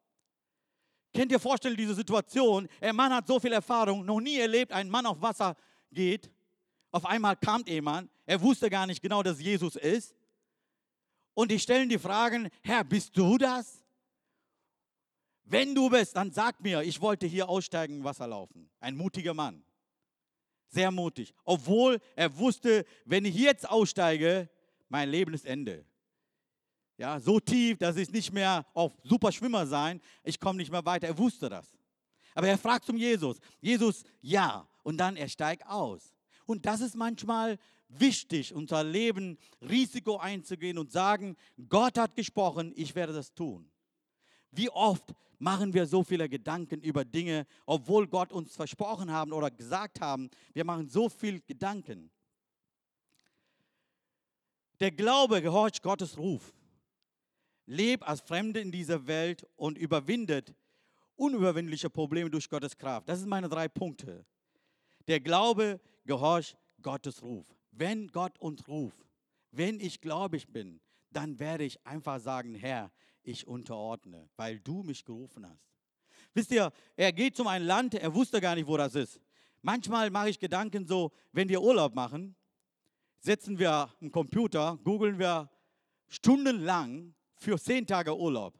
Könnt 1.15 1.33
ihr 1.33 1.41
vorstellen, 1.41 1.75
diese 1.75 1.95
Situation? 1.95 2.69
Der 2.83 2.93
Mann 2.93 3.15
hat 3.15 3.27
so 3.27 3.41
viel 3.41 3.55
Erfahrung, 3.55 4.05
noch 4.05 4.21
nie 4.21 4.37
erlebt, 4.37 4.73
ein 4.73 4.91
Mann 4.91 5.07
auf 5.07 5.23
Wasser 5.23 5.57
geht. 5.91 6.31
Auf 6.91 7.07
einmal 7.07 7.37
kam 7.37 7.65
jemand, 7.67 8.11
er 8.27 8.43
wusste 8.43 8.69
gar 8.69 8.87
nicht 8.87 9.01
genau, 9.01 9.23
dass 9.23 9.41
Jesus 9.41 9.75
ist. 9.75 10.15
Und 11.33 11.51
die 11.51 11.59
stellen 11.59 11.89
die 11.89 11.99
Fragen, 11.99 12.51
Herr, 12.63 12.85
bist 12.85 13.17
du 13.17 13.39
das? 13.39 13.83
Wenn 15.45 15.75
du 15.75 15.89
bist, 15.89 16.15
dann 16.15 16.31
sag 16.31 16.61
mir, 16.61 16.83
ich 16.83 17.01
wollte 17.01 17.27
hier 17.27 17.49
aussteigen, 17.49 18.05
Wasser 18.05 18.27
laufen. 18.27 18.69
Ein 18.81 18.95
mutiger 18.95 19.33
Mann. 19.33 19.65
Sehr 20.69 20.91
mutig. 20.91 21.35
Obwohl 21.45 21.99
er 22.15 22.37
wusste, 22.37 22.85
wenn 23.05 23.25
ich 23.25 23.35
jetzt 23.35 23.69
aussteige, 23.69 24.49
mein 24.89 25.09
Leben 25.11 25.35
ist 25.35 25.47
Ende. 25.47 25.85
Ja, 26.97 27.21
so 27.21 27.39
tief, 27.39 27.79
dass 27.79 27.97
ich 27.97 28.11
nicht 28.11 28.33
mehr 28.33 28.67
auf 28.75 28.93
Superschwimmer 29.05 29.67
sein, 29.67 30.01
ich 30.25 30.41
komme 30.41 30.59
nicht 30.59 30.73
mehr 30.73 30.85
weiter. 30.85 31.07
Er 31.07 31.17
wusste 31.17 31.49
das. 31.49 31.77
Aber 32.35 32.49
er 32.49 32.59
fragt 32.59 32.87
zum 32.87 32.97
Jesus. 32.97 33.39
Jesus, 33.61 34.05
ja. 34.21 34.69
Und 34.83 34.99
dann 34.99 35.17
er 35.17 35.29
steigt 35.29 35.67
aus. 35.67 36.15
Und 36.45 36.67
das 36.67 36.81
ist 36.81 36.97
manchmal 36.97 37.59
wichtig, 37.89 38.55
unser 38.55 38.85
Leben 38.85 39.39
Risiko 39.61 40.19
einzugehen 40.19 40.79
und 40.79 40.93
sagen, 40.93 41.37
Gott 41.69 41.99
hat 41.99 42.17
gesprochen, 42.17 42.73
ich 42.75 42.95
werde 42.95 43.13
das 43.13 43.33
tun. 43.33 43.71
Wie 44.51 44.71
oft 44.71 45.15
machen 45.39 45.73
wir 45.73 45.87
so 45.87 46.03
viele 46.03 46.29
Gedanken 46.29 46.81
über 46.81 47.05
Dinge, 47.05 47.47
obwohl 47.67 48.07
Gott 48.07 48.33
uns 48.33 48.55
versprochen 48.55 49.13
haben 49.13 49.33
oder 49.33 49.51
gesagt 49.51 50.01
haben, 50.01 50.31
wir 50.53 50.65
machen 50.65 50.89
so 50.89 51.09
viel 51.09 51.41
Gedanken. 51.41 52.11
Der 54.81 54.91
Glaube 54.91 55.43
gehorcht 55.43 55.83
Gottes 55.83 56.19
Ruf. 56.19 56.53
Leb 57.67 58.09
als 58.09 58.21
Fremde 58.21 58.61
in 58.61 58.73
dieser 58.73 59.07
Welt 59.07 59.47
und 59.57 59.77
überwindet 59.77 60.55
unüberwindliche 61.17 61.91
Probleme 61.91 62.31
durch 62.31 62.49
Gottes 62.49 62.77
Kraft. 62.77 63.09
Das 63.09 63.19
sind 63.19 63.29
meine 63.29 63.49
drei 63.49 63.69
Punkte. 63.69 64.25
Der 65.09 65.21
Glaube 65.21 65.81
gehorcht 66.05 66.57
Gottes 66.81 67.23
Ruf. 67.23 67.47
Wenn 67.73 68.09
Gott 68.09 68.39
uns 68.39 68.67
ruft, 68.69 69.05
wenn 69.51 69.81
ich 69.81 70.01
gläubig 70.01 70.49
bin, 70.49 70.81
dann 71.11 71.39
werde 71.39 71.65
ich 71.65 71.85
einfach 71.87 72.21
sagen, 72.21 72.55
Herr, 72.55 72.91
ich 73.29 73.47
unterordne, 73.47 74.29
weil 74.37 74.59
du 74.61 74.83
mich 74.83 75.05
gerufen 75.05 75.49
hast. 75.49 75.69
Wisst 76.35 76.51
ihr, 76.51 76.73
er 76.97 77.13
geht 77.13 77.37
zum 77.37 77.47
ein 77.47 77.63
Land, 77.63 77.95
er 77.95 78.15
wusste 78.15 78.41
gar 78.41 78.55
nicht, 78.55 78.67
wo 78.67 78.77
das 78.77 78.95
ist. 78.95 79.21
Manchmal 79.61 80.11
mache 80.11 80.31
ich 80.31 80.39
Gedanken 80.39 80.87
so, 80.87 81.13
wenn 81.33 81.49
wir 81.49 81.61
Urlaub 81.61 81.95
machen, 81.95 82.37
setzen 83.19 83.59
wir 83.59 83.93
einen 84.01 84.13
Computer, 84.13 84.79
googeln 84.85 85.19
wir 85.19 85.51
stundenlang 86.09 87.15
für 87.37 87.59
zehn 87.59 87.87
Tage 87.87 88.17
Urlaub. 88.17 88.59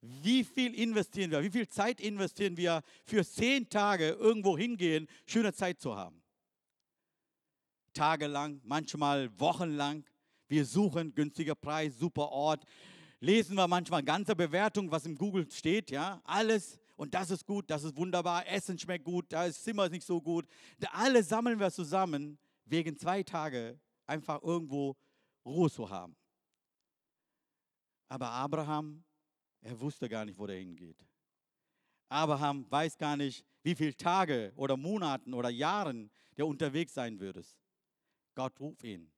Wie 0.00 0.44
viel 0.44 0.74
investieren 0.74 1.30
wir, 1.30 1.42
wie 1.42 1.50
viel 1.50 1.68
Zeit 1.68 2.00
investieren 2.00 2.56
wir 2.56 2.82
für 3.04 3.24
zehn 3.24 3.68
Tage 3.68 4.10
irgendwo 4.10 4.56
hingehen, 4.56 5.06
schöne 5.26 5.52
Zeit 5.52 5.80
zu 5.80 5.94
haben? 5.94 6.22
Tagelang, 7.92 8.60
manchmal 8.64 9.30
wochenlang. 9.38 10.04
Wir 10.48 10.64
suchen 10.64 11.14
günstiger 11.14 11.54
Preis, 11.54 11.98
super 11.98 12.30
Ort. 12.30 12.64
Lesen 13.20 13.54
wir 13.54 13.68
manchmal 13.68 14.02
ganze 14.02 14.34
Bewertung, 14.34 14.90
was 14.90 15.04
im 15.04 15.16
Google 15.16 15.50
steht, 15.50 15.90
ja, 15.90 16.20
alles. 16.24 16.78
Und 16.96 17.14
das 17.14 17.30
ist 17.30 17.46
gut, 17.46 17.70
das 17.70 17.84
ist 17.84 17.96
wunderbar, 17.96 18.46
Essen 18.46 18.78
schmeckt 18.78 19.04
gut, 19.04 19.26
Zimmer 19.52 19.84
ist 19.84 19.92
nicht 19.92 20.06
so 20.06 20.20
gut. 20.20 20.46
Alle 20.92 21.22
sammeln 21.22 21.60
wir 21.60 21.70
zusammen, 21.70 22.38
wegen 22.64 22.96
zwei 22.96 23.22
Tage 23.22 23.78
einfach 24.06 24.42
irgendwo 24.42 24.96
Ruhe 25.44 25.70
zu 25.70 25.88
haben. 25.88 26.16
Aber 28.08 28.30
Abraham, 28.30 29.04
er 29.60 29.78
wusste 29.80 30.08
gar 30.08 30.24
nicht, 30.24 30.38
wo 30.38 30.46
er 30.46 30.58
hingeht. 30.58 31.06
Abraham 32.08 32.70
weiß 32.70 32.98
gar 32.98 33.16
nicht, 33.16 33.44
wie 33.62 33.74
viele 33.74 33.96
Tage 33.96 34.52
oder 34.56 34.76
Monaten 34.76 35.32
oder 35.34 35.48
Jahren 35.48 36.10
der 36.36 36.46
unterwegs 36.46 36.94
sein 36.94 37.20
würde. 37.20 37.44
Gott 38.34 38.58
ruft 38.58 38.82
ihn. 38.82 39.12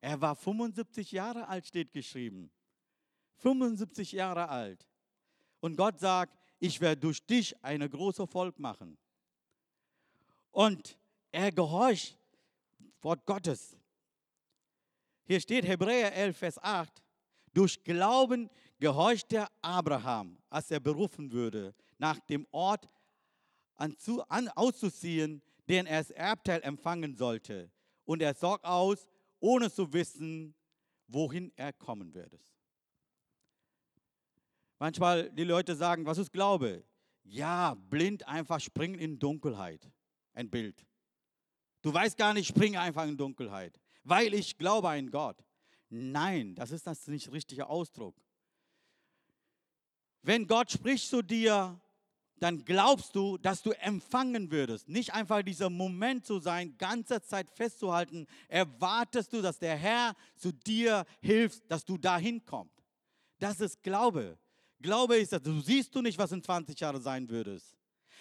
Er 0.00 0.20
war 0.20 0.34
75 0.34 1.12
Jahre 1.12 1.46
alt, 1.48 1.66
steht 1.66 1.92
geschrieben. 1.92 2.50
75 3.38 4.12
Jahre 4.12 4.48
alt. 4.48 4.88
Und 5.60 5.76
Gott 5.76 5.98
sagt, 6.00 6.38
ich 6.58 6.80
werde 6.80 7.00
durch 7.00 7.24
dich 7.24 7.62
eine 7.64 7.88
große 7.88 8.26
Volk 8.26 8.58
machen. 8.58 8.98
Und 10.50 10.98
er 11.30 11.50
gehorcht 11.50 12.18
Wort 13.00 13.26
Gottes. 13.26 13.76
Hier 15.24 15.40
steht 15.40 15.66
Hebräer 15.66 16.14
11, 16.14 16.36
Vers 16.36 16.58
8. 16.62 17.02
Durch 17.52 17.82
Glauben 17.82 18.48
gehorchte 18.78 19.46
Abraham, 19.60 20.38
als 20.48 20.70
er 20.70 20.80
berufen 20.80 21.30
würde, 21.30 21.74
nach 21.98 22.18
dem 22.20 22.46
Ort 22.50 22.88
auszuziehen, 24.54 25.42
den 25.68 25.86
er 25.86 25.98
als 25.98 26.10
Erbteil 26.10 26.62
empfangen 26.62 27.16
sollte. 27.16 27.70
Und 28.04 28.22
er 28.22 28.34
sorgt 28.34 28.64
aus, 28.64 29.06
ohne 29.40 29.70
zu 29.70 29.92
wissen, 29.92 30.54
wohin 31.08 31.52
er 31.56 31.72
kommen 31.72 32.14
würde. 32.14 32.38
Manchmal 34.82 35.30
die 35.30 35.44
Leute 35.44 35.76
sagen, 35.76 36.06
was 36.06 36.18
ist 36.18 36.32
Glaube? 36.32 36.82
Ja, 37.22 37.74
blind 37.88 38.26
einfach 38.26 38.58
springen 38.58 38.96
in 38.96 39.16
Dunkelheit. 39.16 39.88
Ein 40.34 40.50
Bild. 40.50 40.84
Du 41.82 41.94
weißt 41.94 42.18
gar 42.18 42.34
nicht, 42.34 42.48
spring 42.48 42.76
einfach 42.76 43.06
in 43.06 43.16
Dunkelheit, 43.16 43.78
weil 44.02 44.34
ich 44.34 44.58
glaube 44.58 44.88
an 44.88 45.08
Gott. 45.12 45.36
Nein, 45.88 46.56
das 46.56 46.72
ist 46.72 46.84
das 46.84 47.06
nicht 47.06 47.30
richtige 47.30 47.68
Ausdruck. 47.68 48.20
Wenn 50.22 50.48
Gott 50.48 50.72
spricht 50.72 51.08
zu 51.08 51.22
dir, 51.22 51.80
dann 52.40 52.64
glaubst 52.64 53.14
du, 53.14 53.38
dass 53.38 53.62
du 53.62 53.70
empfangen 53.70 54.50
würdest. 54.50 54.88
Nicht 54.88 55.14
einfach 55.14 55.42
dieser 55.42 55.70
Moment 55.70 56.26
zu 56.26 56.40
sein, 56.40 56.76
ganze 56.76 57.22
Zeit 57.22 57.48
festzuhalten. 57.52 58.26
Erwartest 58.48 59.32
du, 59.32 59.42
dass 59.42 59.60
der 59.60 59.76
Herr 59.76 60.16
zu 60.34 60.50
dir 60.50 61.06
hilft, 61.20 61.70
dass 61.70 61.84
du 61.84 61.96
dahin 61.96 62.44
kommst. 62.44 62.82
Das 63.38 63.60
ist 63.60 63.80
Glaube. 63.84 64.40
Glaube 64.82 65.16
ist, 65.16 65.32
dass 65.32 65.42
du 65.42 65.60
siehst 65.60 65.94
du 65.94 66.02
nicht, 66.02 66.18
was 66.18 66.32
in 66.32 66.42
20 66.42 66.78
Jahren 66.78 67.00
sein 67.00 67.28
würdest. 67.28 67.76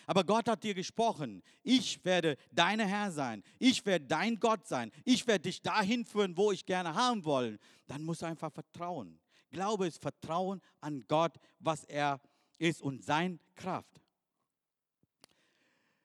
Aber 0.07 0.23
Gott 0.23 0.47
hat 0.47 0.63
dir 0.63 0.73
gesprochen, 0.73 1.43
ich 1.63 2.03
werde 2.03 2.37
deine 2.51 2.85
Herr 2.85 3.11
sein, 3.11 3.43
ich 3.59 3.85
werde 3.85 4.05
dein 4.05 4.39
Gott 4.39 4.67
sein, 4.67 4.91
ich 5.05 5.25
werde 5.27 5.43
dich 5.43 5.61
dahin 5.61 6.05
führen, 6.05 6.35
wo 6.35 6.51
ich 6.51 6.65
gerne 6.65 6.93
haben 6.93 7.23
will. 7.25 7.59
Dann 7.87 8.03
musst 8.03 8.21
du 8.21 8.25
einfach 8.25 8.51
vertrauen. 8.51 9.19
Glaube 9.51 9.87
ist 9.87 10.01
Vertrauen 10.01 10.61
an 10.79 11.03
Gott, 11.07 11.33
was 11.59 11.83
er 11.85 12.19
ist 12.57 12.81
und 12.81 13.03
sein 13.03 13.39
Kraft. 13.55 14.01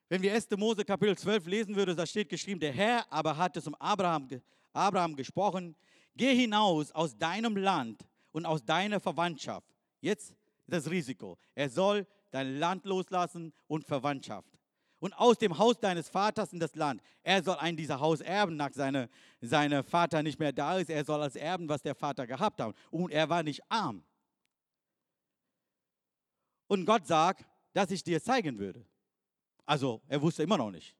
Wenn 0.08 0.22
wir 0.22 0.32
1. 0.32 0.50
Mose 0.56 0.84
Kapitel 0.84 1.16
12 1.16 1.46
lesen 1.46 1.74
würden, 1.74 1.96
da 1.96 2.06
steht 2.06 2.28
geschrieben, 2.28 2.60
der 2.60 2.72
Herr 2.72 3.10
aber 3.12 3.36
hat 3.36 3.56
es 3.56 3.64
zum 3.64 3.74
Abraham, 3.76 4.28
Abraham 4.72 5.16
gesprochen, 5.16 5.74
geh 6.14 6.34
hinaus 6.34 6.92
aus 6.92 7.16
deinem 7.16 7.56
Land 7.56 8.06
und 8.30 8.46
aus 8.46 8.64
deiner 8.64 9.00
Verwandtschaft. 9.00 9.66
Jetzt 10.00 10.34
das 10.66 10.90
Risiko. 10.90 11.38
Er 11.54 11.70
soll 11.70 12.06
dein 12.30 12.58
Land 12.58 12.84
loslassen 12.84 13.52
und 13.66 13.84
Verwandtschaft. 13.84 14.50
Und 14.98 15.12
aus 15.14 15.38
dem 15.38 15.58
Haus 15.58 15.78
deines 15.78 16.08
Vaters 16.08 16.52
in 16.52 16.58
das 16.58 16.74
Land. 16.74 17.02
Er 17.22 17.42
soll 17.42 17.56
ein 17.56 17.76
dieser 17.76 18.00
Haus 18.00 18.20
erben, 18.20 18.56
nach 18.56 18.72
seinem 18.72 19.08
seine 19.40 19.82
Vater 19.82 20.22
nicht 20.22 20.38
mehr 20.38 20.52
da 20.52 20.78
ist. 20.78 20.90
Er 20.90 21.04
soll 21.04 21.20
als 21.20 21.36
erben, 21.36 21.68
was 21.68 21.82
der 21.82 21.94
Vater 21.94 22.26
gehabt 22.26 22.60
hat. 22.60 22.74
Und 22.90 23.12
er 23.12 23.28
war 23.28 23.42
nicht 23.42 23.60
arm. 23.70 24.02
Und 26.66 26.86
Gott 26.86 27.06
sagt, 27.06 27.44
dass 27.72 27.90
ich 27.90 28.02
dir 28.02 28.22
zeigen 28.22 28.58
würde. 28.58 28.84
Also, 29.66 30.00
er 30.08 30.22
wusste 30.22 30.42
immer 30.42 30.56
noch 30.56 30.70
nicht. 30.70 30.96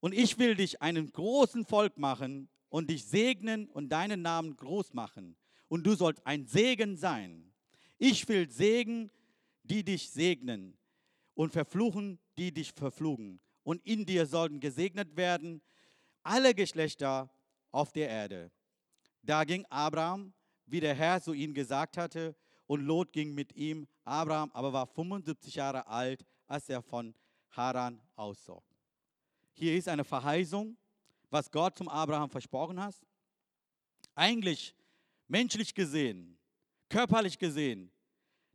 Und 0.00 0.14
ich 0.14 0.38
will 0.38 0.54
dich 0.54 0.80
einen 0.80 1.10
großen 1.10 1.64
Volk 1.64 1.98
machen 1.98 2.48
und 2.68 2.88
dich 2.88 3.04
segnen 3.04 3.68
und 3.68 3.88
deinen 3.88 4.22
Namen 4.22 4.56
groß 4.56 4.94
machen. 4.94 5.36
Und 5.66 5.84
du 5.86 5.94
sollst 5.94 6.24
ein 6.26 6.46
Segen 6.46 6.96
sein. 6.96 7.47
Ich 7.98 8.26
will 8.28 8.50
Segen 8.50 9.10
die 9.68 9.84
dich 9.84 10.10
segnen 10.10 10.76
und 11.34 11.52
verfluchen, 11.52 12.18
die 12.36 12.52
dich 12.52 12.72
verfluchen. 12.72 13.40
Und 13.62 13.84
in 13.86 14.06
dir 14.06 14.26
sollen 14.26 14.60
gesegnet 14.60 15.16
werden 15.16 15.60
alle 16.22 16.54
Geschlechter 16.54 17.30
auf 17.70 17.92
der 17.92 18.08
Erde. 18.08 18.50
Da 19.22 19.44
ging 19.44 19.64
Abraham, 19.66 20.32
wie 20.66 20.80
der 20.80 20.94
Herr 20.94 21.20
zu 21.20 21.32
ihm 21.32 21.52
gesagt 21.52 21.96
hatte, 21.96 22.34
und 22.66 22.82
Lot 22.82 23.12
ging 23.12 23.34
mit 23.34 23.54
ihm. 23.56 23.86
Abraham 24.04 24.50
aber 24.52 24.72
war 24.72 24.86
75 24.86 25.54
Jahre 25.54 25.86
alt, 25.86 26.24
als 26.46 26.68
er 26.68 26.82
von 26.82 27.14
Haran 27.50 28.00
auszog. 28.14 28.62
Hier 29.52 29.76
ist 29.76 29.88
eine 29.88 30.04
Verheißung, 30.04 30.76
was 31.30 31.50
Gott 31.50 31.76
zum 31.76 31.88
Abraham 31.88 32.30
versprochen 32.30 32.80
hat. 32.80 32.94
Eigentlich 34.14 34.74
menschlich 35.26 35.74
gesehen, 35.74 36.37
körperlich 36.88 37.38
gesehen, 37.38 37.90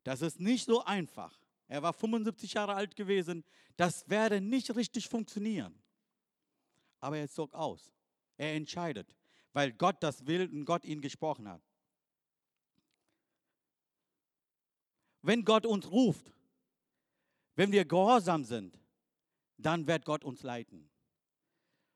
das 0.04 0.22
ist 0.22 0.40
nicht 0.40 0.66
so 0.66 0.84
einfach. 0.84 1.40
Er 1.68 1.82
war 1.82 1.94
75 1.94 2.54
Jahre 2.54 2.76
alt 2.76 2.96
gewesen. 2.96 3.44
Das 3.78 4.08
werde 4.10 4.42
nicht 4.42 4.76
richtig 4.76 5.08
funktionieren. 5.10 5.82
Aber 7.00 7.18
er 7.18 7.30
zog 7.30 7.54
aus. 7.54 7.92
Er 8.38 8.54
entscheidet, 8.54 9.16
weil 9.54 9.72
Gott 9.72 10.02
das 10.02 10.26
will 10.26 10.50
und 10.52 10.66
Gott 10.66 10.86
ihn 10.86 11.02
gesprochen 11.02 11.48
hat. 11.48 11.62
Wenn 15.22 15.46
Gott 15.46 15.66
uns 15.66 15.90
ruft, 15.90 16.34
wenn 17.56 17.72
wir 17.72 17.86
gehorsam 17.86 18.44
sind, 18.44 18.78
dann 19.58 19.88
wird 19.88 20.06
Gott 20.06 20.24
uns 20.24 20.44
leiten. 20.44 20.90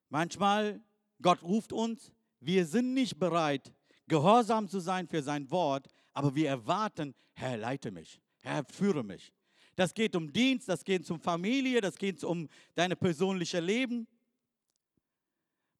Manchmal, 0.09 0.81
Gott 1.21 1.43
ruft 1.43 1.73
uns, 1.73 2.13
wir 2.39 2.65
sind 2.65 2.93
nicht 2.93 3.19
bereit, 3.19 3.73
gehorsam 4.07 4.69
zu 4.69 4.79
sein 4.79 5.07
für 5.07 5.21
sein 5.21 5.49
Wort, 5.51 5.89
aber 6.17 6.33
wir 6.33 6.49
erwarten, 6.49 7.13
Herr, 7.35 7.57
leite 7.57 7.91
mich, 7.91 8.19
Herr, 8.41 8.65
führe 8.65 9.03
mich. 9.03 9.31
Das 9.75 9.93
geht 9.93 10.15
um 10.15 10.33
Dienst, 10.33 10.67
das 10.67 10.83
geht 10.83 11.07
um 11.11 11.19
Familie, 11.19 11.79
das 11.79 11.95
geht 11.95 12.23
um 12.23 12.49
dein 12.73 12.97
persönliches 12.97 13.61
Leben. 13.61 14.07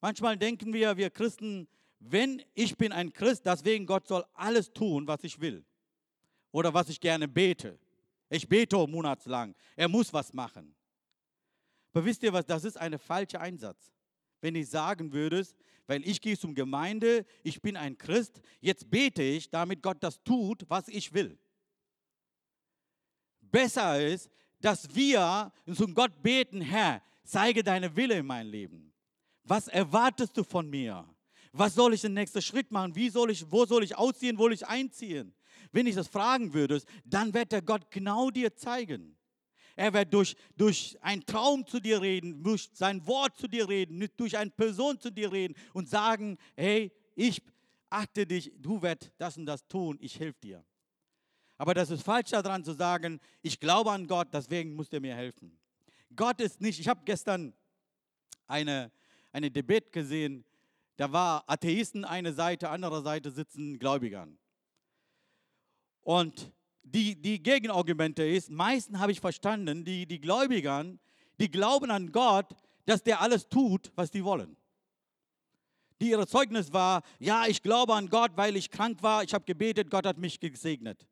Manchmal 0.00 0.36
denken 0.36 0.72
wir, 0.72 0.96
wir 0.96 1.10
Christen, 1.10 1.66
wenn 1.98 2.40
ich 2.54 2.76
bin 2.76 2.92
ein 2.92 3.12
Christ, 3.12 3.46
deswegen 3.46 3.84
Gott 3.84 4.06
soll 4.06 4.24
alles 4.32 4.72
tun, 4.72 5.08
was 5.08 5.24
ich 5.24 5.40
will 5.40 5.64
oder 6.52 6.72
was 6.72 6.88
ich 6.88 7.00
gerne 7.00 7.26
bete. 7.26 7.76
Ich 8.30 8.48
bete 8.48 8.76
monatslang. 8.86 9.56
Er 9.74 9.88
muss 9.88 10.12
was 10.12 10.32
machen. 10.32 10.72
Aber 11.92 12.04
wisst 12.04 12.22
ihr 12.22 12.32
was, 12.32 12.46
das 12.46 12.62
ist 12.62 12.76
ein 12.76 12.96
falscher 12.96 13.40
Einsatz. 13.40 13.92
Wenn 14.40 14.54
ich 14.54 14.70
sagen 14.70 15.12
würdest, 15.12 15.56
weil 15.88 16.06
ich 16.06 16.20
gehe 16.20 16.38
zum 16.38 16.54
Gemeinde, 16.54 17.26
ich 17.42 17.60
bin 17.60 17.76
ein 17.76 17.98
Christ, 17.98 18.40
jetzt 18.60 18.88
bete 18.90 19.22
ich, 19.22 19.50
damit 19.50 19.82
Gott 19.82 19.96
das 20.00 20.22
tut, 20.22 20.64
was 20.68 20.86
ich 20.86 21.12
will. 21.12 21.36
Besser 23.40 24.00
ist, 24.06 24.30
dass 24.60 24.94
wir 24.94 25.50
zum 25.74 25.94
Gott 25.94 26.22
beten, 26.22 26.60
Herr, 26.60 27.02
zeige 27.24 27.64
deine 27.64 27.96
Wille 27.96 28.18
in 28.18 28.26
mein 28.26 28.46
Leben. 28.46 28.92
Was 29.44 29.66
erwartest 29.68 30.36
du 30.36 30.44
von 30.44 30.68
mir? 30.68 31.08
Was 31.52 31.74
soll 31.74 31.94
ich 31.94 32.02
den 32.02 32.12
nächsten 32.12 32.42
Schritt 32.42 32.70
machen? 32.70 32.94
Wie 32.94 33.08
soll 33.08 33.30
ich, 33.30 33.50
wo 33.50 33.64
soll 33.64 33.82
ich 33.82 33.96
ausziehen? 33.96 34.36
Wo 34.36 34.42
soll 34.42 34.52
ich 34.52 34.66
einziehen? 34.66 35.34
Wenn 35.72 35.86
ich 35.86 35.94
das 35.94 36.08
fragen 36.08 36.52
würde, 36.52 36.82
dann 37.04 37.32
wird 37.32 37.52
der 37.52 37.62
Gott 37.62 37.90
genau 37.90 38.30
dir 38.30 38.54
zeigen. 38.54 39.17
Er 39.78 39.92
wird 39.92 40.12
durch, 40.12 40.34
durch 40.56 40.98
einen 41.02 41.24
Traum 41.24 41.64
zu 41.64 41.78
dir 41.78 42.02
reden, 42.02 42.42
durch 42.42 42.68
sein 42.72 43.06
Wort 43.06 43.36
zu 43.36 43.46
dir 43.46 43.68
reden, 43.68 44.04
durch 44.16 44.36
eine 44.36 44.50
Person 44.50 44.98
zu 44.98 45.08
dir 45.08 45.30
reden 45.30 45.54
und 45.72 45.88
sagen, 45.88 46.36
hey, 46.56 46.90
ich 47.14 47.40
achte 47.88 48.26
dich, 48.26 48.50
du 48.58 48.82
wirst 48.82 49.12
das 49.18 49.36
und 49.36 49.46
das 49.46 49.64
tun, 49.68 49.96
ich 50.00 50.18
helfe 50.18 50.40
dir. 50.40 50.64
Aber 51.58 51.74
das 51.74 51.90
ist 51.90 52.02
falsch 52.02 52.30
daran 52.30 52.64
zu 52.64 52.72
sagen, 52.72 53.20
ich 53.40 53.60
glaube 53.60 53.92
an 53.92 54.08
Gott, 54.08 54.26
deswegen 54.32 54.74
muss 54.74 54.92
er 54.92 54.98
mir 54.98 55.14
helfen. 55.14 55.56
Gott 56.16 56.40
ist 56.40 56.60
nicht, 56.60 56.80
ich 56.80 56.88
habe 56.88 57.02
gestern 57.04 57.54
eine, 58.48 58.90
eine 59.30 59.48
Debatte 59.48 59.90
gesehen, 59.92 60.44
da 60.96 61.12
war 61.12 61.44
Atheisten 61.46 62.04
eine 62.04 62.32
Seite, 62.32 62.68
andere 62.70 63.00
Seite 63.02 63.30
sitzen 63.30 63.78
Gläubigern. 63.78 64.40
Und 66.00 66.52
die, 66.92 67.14
die 67.20 67.42
Gegenargumente 67.42 68.24
ist, 68.24 68.50
meisten 68.50 68.98
habe 68.98 69.12
ich 69.12 69.20
verstanden, 69.20 69.84
die, 69.84 70.06
die 70.06 70.20
Gläubigern, 70.20 70.98
die 71.40 71.50
glauben 71.50 71.90
an 71.90 72.12
Gott, 72.12 72.54
dass 72.84 73.02
der 73.02 73.20
alles 73.20 73.48
tut, 73.48 73.92
was 73.94 74.10
die 74.10 74.24
wollen. 74.24 74.56
Die 76.00 76.10
ihre 76.10 76.26
Zeugnis 76.26 76.72
war, 76.72 77.02
ja, 77.18 77.46
ich 77.46 77.62
glaube 77.62 77.94
an 77.94 78.08
Gott, 78.08 78.32
weil 78.36 78.56
ich 78.56 78.70
krank 78.70 79.02
war, 79.02 79.24
ich 79.24 79.34
habe 79.34 79.44
gebetet, 79.44 79.90
Gott 79.90 80.06
hat 80.06 80.18
mich 80.18 80.38
gesegnet. 80.38 81.06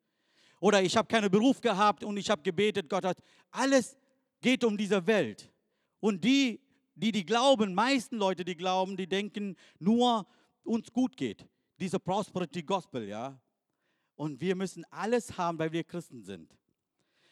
Oder 0.59 0.81
ich 0.81 0.95
habe 0.97 1.07
keinen 1.07 1.29
Beruf 1.29 1.61
gehabt 1.61 2.03
und 2.03 2.17
ich 2.17 2.29
habe 2.29 2.41
gebetet, 2.41 2.89
Gott 2.89 3.05
hat. 3.05 3.17
Alles 3.51 3.97
geht 4.41 4.63
um 4.63 4.77
diese 4.77 5.05
Welt. 5.05 5.51
Und 5.99 6.23
die, 6.23 6.61
die 6.95 7.11
die 7.11 7.25
glauben, 7.25 7.73
meisten 7.73 8.17
Leute, 8.17 8.43
die 8.43 8.55
glauben, 8.55 8.97
die 8.97 9.07
denken 9.07 9.55
nur, 9.79 10.25
uns 10.63 10.91
gut 10.91 11.15
geht. 11.15 11.45
Diese 11.79 11.99
Prosperity 11.99 12.63
Gospel, 12.63 13.07
ja. 13.07 13.39
Und 14.17 14.41
wir 14.41 14.55
müssen 14.55 14.83
alles 14.91 15.37
haben, 15.37 15.57
weil 15.57 15.71
wir 15.71 15.83
Christen 15.83 16.21
sind. 16.21 16.57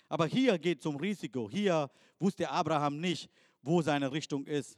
Aber 0.07 0.27
hier 0.27 0.57
geht 0.57 0.79
es 0.79 0.85
um 0.85 0.95
Risiko. 0.95 1.49
Hier 1.49 1.89
wusste 2.19 2.49
Abraham 2.49 3.01
nicht, 3.01 3.29
wo 3.61 3.81
seine 3.81 4.11
Richtung 4.11 4.45
ist. 4.45 4.77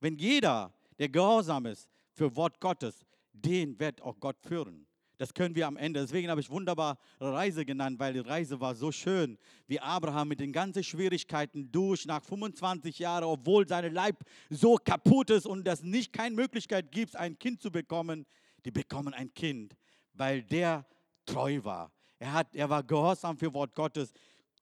Wenn 0.00 0.16
jeder, 0.16 0.72
der 0.98 1.08
gehorsam 1.08 1.66
ist 1.66 1.88
für 2.12 2.34
Wort 2.36 2.60
Gottes, 2.60 3.04
den 3.32 3.78
wird 3.78 4.00
auch 4.00 4.18
Gott 4.20 4.38
führen. 4.40 4.86
Das 5.18 5.34
können 5.34 5.54
wir 5.54 5.66
am 5.66 5.76
Ende. 5.76 6.00
Deswegen 6.00 6.28
habe 6.30 6.40
ich 6.40 6.50
wunderbar 6.50 6.98
Reise 7.20 7.64
genannt, 7.64 7.98
weil 7.98 8.12
die 8.12 8.20
Reise 8.20 8.60
war 8.60 8.74
so 8.74 8.90
schön, 8.90 9.38
wie 9.66 9.78
Abraham 9.78 10.28
mit 10.28 10.40
den 10.40 10.52
ganzen 10.52 10.82
Schwierigkeiten 10.82 11.70
durch 11.70 12.06
nach 12.06 12.22
25 12.22 12.98
Jahren, 12.98 13.24
obwohl 13.24 13.66
sein 13.66 13.92
Leib 13.92 14.24
so 14.50 14.76
kaputt 14.76 15.30
ist 15.30 15.46
und 15.46 15.66
es 15.66 15.82
nicht 15.82 16.12
keine 16.12 16.34
Möglichkeit 16.34 16.90
gibt, 16.90 17.14
ein 17.16 17.38
Kind 17.38 17.60
zu 17.60 17.70
bekommen. 17.70 18.26
Die 18.64 18.70
bekommen 18.70 19.12
ein 19.12 19.32
Kind, 19.34 19.76
weil 20.12 20.42
der 20.42 20.86
treu 21.24 21.62
war. 21.62 21.92
Er, 22.18 22.32
hat, 22.32 22.54
er 22.54 22.70
war 22.70 22.82
gehorsam 22.82 23.36
für 23.36 23.52
Wort 23.52 23.74
Gottes. 23.74 24.12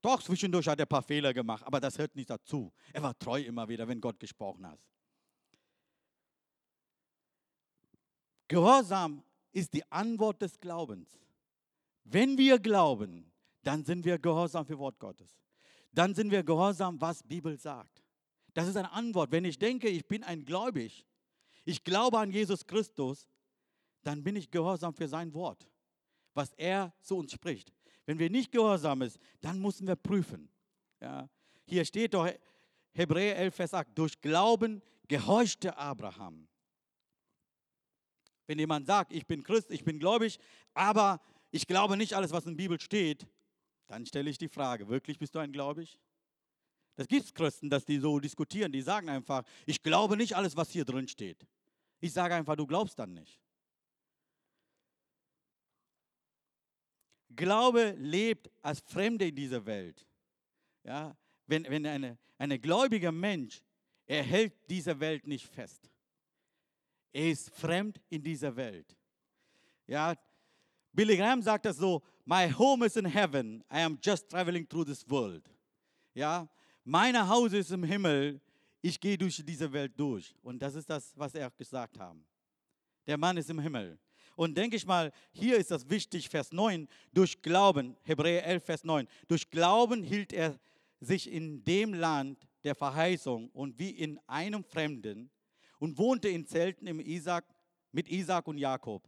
Doch 0.00 0.22
zwischendurch 0.22 0.66
hat 0.66 0.78
er 0.78 0.86
ein 0.86 0.88
paar 0.88 1.02
Fehler 1.02 1.34
gemacht, 1.34 1.62
aber 1.66 1.78
das 1.78 1.98
hört 1.98 2.16
nicht 2.16 2.30
dazu. 2.30 2.72
Er 2.92 3.02
war 3.02 3.18
treu 3.18 3.42
immer 3.42 3.68
wieder, 3.68 3.86
wenn 3.86 4.00
Gott 4.00 4.18
gesprochen 4.18 4.66
hat. 4.66 4.80
Gehorsam 8.48 9.22
ist 9.52 9.74
die 9.74 9.84
Antwort 9.92 10.40
des 10.40 10.58
Glaubens. 10.58 11.18
Wenn 12.04 12.38
wir 12.38 12.58
glauben, 12.58 13.30
dann 13.62 13.84
sind 13.84 14.04
wir 14.04 14.18
gehorsam 14.18 14.64
für 14.64 14.78
Wort 14.78 14.98
Gottes. 14.98 15.38
Dann 15.92 16.14
sind 16.14 16.30
wir 16.30 16.42
gehorsam, 16.42 17.00
was 17.00 17.22
Bibel 17.22 17.58
sagt. 17.58 18.02
Das 18.54 18.66
ist 18.66 18.76
eine 18.76 18.90
Antwort. 18.90 19.30
Wenn 19.30 19.44
ich 19.44 19.58
denke, 19.58 19.88
ich 19.88 20.06
bin 20.06 20.24
ein 20.24 20.44
Gläubig, 20.44 21.06
ich 21.64 21.84
glaube 21.84 22.18
an 22.18 22.30
Jesus 22.30 22.66
Christus, 22.66 23.28
dann 24.02 24.22
bin 24.22 24.34
ich 24.34 24.50
gehorsam 24.50 24.94
für 24.94 25.06
sein 25.06 25.34
Wort 25.34 25.70
was 26.40 26.54
er 26.54 26.92
zu 27.02 27.18
uns 27.18 27.32
spricht. 27.32 27.70
Wenn 28.06 28.18
wir 28.18 28.30
nicht 28.30 28.50
gehorsam 28.50 29.00
sind, 29.02 29.18
dann 29.42 29.60
müssen 29.60 29.86
wir 29.86 29.94
prüfen. 29.94 30.48
Ja. 31.00 31.28
Hier 31.66 31.84
steht 31.84 32.14
doch 32.14 32.28
Hebräer 32.92 33.36
11, 33.36 33.54
Vers 33.54 33.74
8, 33.74 33.88
durch 33.94 34.18
Glauben 34.22 34.82
gehorchte 35.06 35.76
Abraham. 35.76 36.48
Wenn 38.46 38.58
jemand 38.58 38.86
sagt, 38.86 39.12
ich 39.12 39.26
bin 39.26 39.42
Christ, 39.42 39.70
ich 39.70 39.84
bin 39.84 39.98
gläubig, 39.98 40.38
aber 40.72 41.20
ich 41.50 41.66
glaube 41.66 41.96
nicht 41.98 42.14
alles, 42.14 42.32
was 42.32 42.46
in 42.46 42.56
der 42.56 42.62
Bibel 42.62 42.80
steht, 42.80 43.26
dann 43.86 44.06
stelle 44.06 44.30
ich 44.30 44.38
die 44.38 44.48
Frage, 44.48 44.88
wirklich 44.88 45.18
bist 45.18 45.34
du 45.34 45.38
ein 45.38 45.52
Gläubig? 45.52 46.00
Das 46.96 47.06
gibt 47.06 47.26
es 47.26 47.34
Christen, 47.34 47.68
dass 47.68 47.84
die 47.84 47.98
so 47.98 48.18
diskutieren, 48.18 48.72
die 48.72 48.82
sagen 48.82 49.10
einfach, 49.10 49.44
ich 49.66 49.82
glaube 49.82 50.16
nicht 50.16 50.36
alles, 50.36 50.56
was 50.56 50.70
hier 50.70 50.86
drin 50.86 51.06
steht. 51.06 51.46
Ich 52.00 52.12
sage 52.12 52.34
einfach, 52.34 52.56
du 52.56 52.66
glaubst 52.66 52.98
dann 52.98 53.12
nicht. 53.12 53.38
Glaube 57.34 57.94
lebt 57.98 58.50
als 58.62 58.80
Fremde 58.80 59.28
in 59.28 59.34
dieser 59.34 59.64
Welt. 59.64 60.06
Ja, 60.84 61.16
wenn 61.46 61.64
wenn 61.64 61.86
eine, 61.86 62.18
ein 62.38 62.60
gläubiger 62.60 63.12
Mensch, 63.12 63.62
er 64.06 64.22
hält 64.22 64.54
diese 64.68 64.98
Welt 64.98 65.26
nicht 65.26 65.46
fest. 65.46 65.90
Er 67.12 67.30
ist 67.30 67.50
fremd 67.50 68.00
in 68.08 68.22
dieser 68.22 68.54
Welt. 68.54 68.96
Ja, 69.86 70.14
Billy 70.92 71.16
Graham 71.16 71.42
sagt 71.42 71.66
das 71.66 71.76
so, 71.76 72.02
my 72.24 72.50
home 72.50 72.84
is 72.86 72.96
in 72.96 73.04
heaven, 73.04 73.62
I 73.72 73.82
am 73.82 73.98
just 74.02 74.28
traveling 74.28 74.68
through 74.68 74.84
this 74.84 75.08
world. 75.08 75.48
Ja, 76.14 76.48
mein 76.84 77.16
Haus 77.28 77.52
ist 77.52 77.70
im 77.70 77.84
Himmel, 77.84 78.40
ich 78.82 78.98
gehe 78.98 79.16
durch 79.16 79.42
diese 79.44 79.72
Welt 79.72 79.92
durch. 79.96 80.34
Und 80.42 80.60
das 80.60 80.74
ist 80.74 80.88
das, 80.88 81.16
was 81.16 81.34
er 81.34 81.50
gesagt 81.50 81.98
hat. 81.98 82.16
Der 83.06 83.18
Mann 83.18 83.36
ist 83.36 83.50
im 83.50 83.60
Himmel. 83.60 83.98
Und 84.40 84.56
denke 84.56 84.74
ich 84.74 84.86
mal, 84.86 85.12
hier 85.32 85.58
ist 85.58 85.70
das 85.70 85.90
wichtig, 85.90 86.30
Vers 86.30 86.50
9, 86.50 86.88
durch 87.12 87.42
Glauben, 87.42 87.94
Hebräer 88.04 88.46
11, 88.46 88.64
Vers 88.64 88.84
9, 88.84 89.06
durch 89.28 89.50
Glauben 89.50 90.02
hielt 90.02 90.32
er 90.32 90.58
sich 90.98 91.30
in 91.30 91.62
dem 91.62 91.92
Land 91.92 92.48
der 92.64 92.74
Verheißung 92.74 93.50
und 93.50 93.78
wie 93.78 93.90
in 93.90 94.18
einem 94.26 94.64
Fremden 94.64 95.28
und 95.78 95.98
wohnte 95.98 96.30
in 96.30 96.46
Zelten 96.46 96.86
im 96.86 97.00
Isaac, 97.00 97.44
mit 97.92 98.08
Isaac 98.08 98.48
und 98.48 98.56
Jakob, 98.56 99.06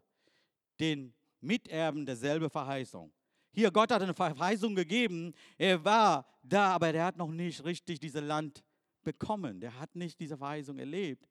den 0.78 1.14
Miterben 1.40 2.04
derselben 2.04 2.50
Verheißung. 2.50 3.10
Hier, 3.54 3.70
Gott 3.70 3.90
hat 3.90 4.02
eine 4.02 4.12
Verheißung 4.12 4.74
gegeben, 4.74 5.32
er 5.56 5.82
war 5.82 6.26
da, 6.42 6.74
aber 6.74 6.92
er 6.92 7.06
hat 7.06 7.16
noch 7.16 7.30
nicht 7.30 7.64
richtig 7.64 8.00
dieses 8.00 8.20
Land 8.20 8.62
bekommen. 9.02 9.62
Der 9.62 9.80
hat 9.80 9.96
nicht 9.96 10.20
diese 10.20 10.36
Verheißung 10.36 10.78
erlebt. 10.78 11.26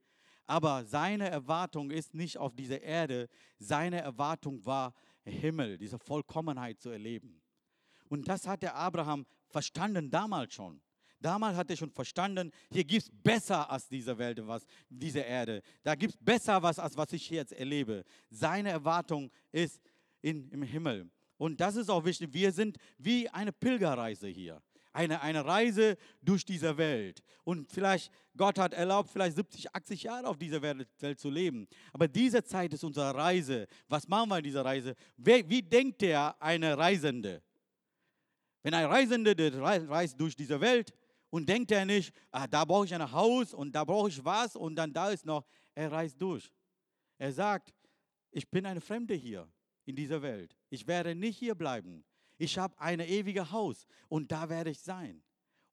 Aber 0.52 0.84
seine 0.84 1.30
Erwartung 1.30 1.92
ist 1.92 2.14
nicht 2.14 2.38
auf 2.38 2.54
dieser 2.54 2.82
Erde, 2.82 3.30
seine 3.58 4.02
Erwartung 4.02 4.66
war 4.66 4.94
Himmel, 5.24 5.78
diese 5.78 5.98
Vollkommenheit 5.98 6.78
zu 6.82 6.90
erleben. 6.90 7.42
Und 8.10 8.28
das 8.28 8.46
hat 8.46 8.62
der 8.62 8.76
Abraham 8.76 9.26
verstanden 9.48 10.12
damals 10.12 10.54
schon. 10.54 10.82
Damals 11.22 11.56
hat 11.56 11.70
er 11.70 11.78
schon 11.78 11.90
verstanden, 11.90 12.52
hier 12.70 12.84
gibt 12.84 13.04
es 13.04 13.10
besser 13.10 13.70
als 13.70 13.88
diese 13.88 14.18
Welt, 14.18 14.46
was, 14.46 14.66
diese 14.90 15.22
Erde. 15.22 15.62
Da 15.84 15.96
gibt 15.96 16.16
es 16.16 16.20
besser 16.20 16.62
was, 16.62 16.80
als 16.80 16.98
was 16.98 17.14
ich 17.14 17.30
jetzt 17.30 17.54
erlebe. 17.54 18.04
Seine 18.30 18.72
Erwartung 18.72 19.32
ist 19.54 19.80
in, 20.22 20.50
im 20.50 20.64
Himmel. 20.64 21.10
Und 21.38 21.62
das 21.62 21.78
ist 21.78 21.90
auch 21.90 22.04
wichtig. 22.04 22.34
Wir 22.34 22.52
sind 22.52 22.78
wie 22.98 23.30
eine 23.30 23.54
Pilgerreise 23.54 24.28
hier 24.28 24.62
eine, 24.94 25.22
eine 25.22 25.46
Reise 25.46 25.98
durch 26.22 26.46
diese 26.46 26.78
Welt. 26.78 27.24
Und 27.44 27.72
vielleicht, 27.72 28.12
Gott 28.36 28.58
hat 28.60 28.74
erlaubt, 28.74 29.10
vielleicht 29.10 29.36
70, 29.36 29.74
80 29.74 30.04
Jahre 30.04 30.28
auf 30.28 30.38
dieser 30.38 30.62
Welt, 30.62 30.88
Welt 31.00 31.20
zu 31.20 31.30
leben. 31.30 31.68
Aber 31.94 32.08
diese 32.08 32.44
Zeit 32.44 32.74
ist 32.74 32.84
unsere 32.84 33.14
Reise. 33.16 33.68
Was 33.88 34.08
machen 34.08 34.30
wir 34.30 34.38
in 34.38 34.44
dieser 34.44 34.66
Reise? 34.66 34.96
Wie, 35.18 35.48
wie 35.50 35.62
denkt 35.62 36.02
der 36.02 36.36
eine 36.42 36.78
Reisende? 36.78 37.42
Wenn 38.64 38.74
ein 38.74 38.86
Reisende 38.86 39.36
der 39.36 39.60
reist 39.60 40.20
durch 40.20 40.36
diese 40.36 40.60
Welt 40.62 40.94
und 41.30 41.48
denkt 41.50 41.72
er 41.72 41.86
nicht, 41.86 42.14
ah, 42.32 42.46
da 42.46 42.64
brauche 42.64 42.86
ich 42.86 42.94
ein 42.94 43.12
Haus 43.12 43.54
und 43.54 43.72
da 43.74 43.84
brauche 43.84 44.10
ich 44.10 44.24
was 44.24 44.56
und 44.56 44.76
dann 44.76 44.94
da 44.94 45.10
ist 45.10 45.26
noch, 45.26 45.46
er 45.74 45.92
reist 45.92 46.22
durch. 46.22 46.52
Er 47.18 47.32
sagt, 47.32 47.74
ich 48.30 48.50
bin 48.50 48.66
eine 48.66 48.82
Fremde 48.82 49.14
hier 49.14 49.48
in 49.86 49.96
dieser 49.96 50.22
Welt. 50.22 50.56
Ich 50.70 50.86
werde 50.88 51.16
nicht 51.16 51.38
hier 51.38 51.56
bleiben. 51.56 52.04
Ich 52.42 52.58
habe 52.58 52.74
ein 52.80 53.00
ewiges 53.02 53.52
Haus 53.52 53.86
und 54.10 54.32
da 54.32 54.50
werde 54.50 54.72
ich 54.72 54.80
sein. 54.80 55.22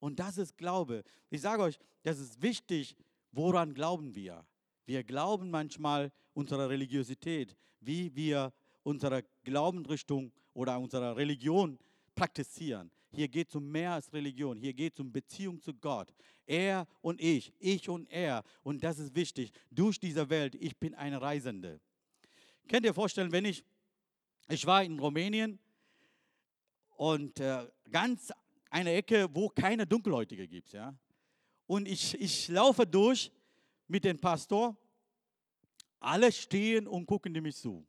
Und 0.00 0.18
das 0.18 0.36
ist 0.36 0.58
Glaube. 0.58 1.02
Ich 1.30 1.40
sage 1.40 1.62
euch, 1.62 1.78
das 2.02 2.18
ist 2.18 2.42
wichtig, 2.42 2.94
woran 3.32 3.72
glauben 3.72 4.14
wir? 4.14 4.44
Wir 4.84 5.02
glauben 5.02 5.50
manchmal 5.50 6.12
unserer 6.34 6.68
Religiosität, 6.68 7.56
wie 7.80 8.14
wir 8.14 8.52
unsere 8.82 9.24
Glaubensrichtung 9.44 10.30
oder 10.52 10.78
unsere 10.78 11.16
Religion 11.16 11.78
praktizieren. 12.14 12.90
Hier 13.12 13.28
geht 13.28 13.48
es 13.48 13.54
um 13.54 13.66
mehr 13.66 13.92
als 13.92 14.12
Religion. 14.12 14.58
Hier 14.58 14.74
geht 14.74 14.92
es 14.92 15.00
um 15.00 15.10
Beziehung 15.10 15.62
zu 15.62 15.72
Gott. 15.72 16.12
Er 16.44 16.86
und 17.00 17.18
ich, 17.18 17.50
ich 17.60 17.88
und 17.88 18.10
er. 18.10 18.42
Und 18.62 18.84
das 18.84 18.98
ist 18.98 19.14
wichtig. 19.14 19.52
Durch 19.70 19.98
diese 19.98 20.28
Welt, 20.28 20.54
ich 20.54 20.76
bin 20.76 20.94
ein 20.94 21.14
Reisende. 21.14 21.80
Könnt 22.68 22.84
ihr 22.84 22.92
vorstellen, 22.92 23.32
wenn 23.32 23.46
ich, 23.46 23.64
ich 24.50 24.66
war 24.66 24.84
in 24.84 24.98
Rumänien 24.98 25.58
und 26.98 27.38
äh, 27.38 27.64
ganz 27.90 28.32
eine 28.70 28.92
Ecke, 28.92 29.28
wo 29.32 29.48
keine 29.48 29.86
Dunkelhäutige 29.86 30.48
gibt. 30.48 30.72
Ja? 30.72 30.94
Und 31.66 31.86
ich, 31.86 32.20
ich 32.20 32.48
laufe 32.48 32.86
durch 32.86 33.32
mit 33.86 34.04
dem 34.04 34.18
Pastor 34.18 34.76
Alle 36.00 36.30
stehen 36.32 36.86
und 36.86 37.06
gucken 37.06 37.32
die 37.32 37.40
mich 37.40 37.56
zu. 37.56 37.86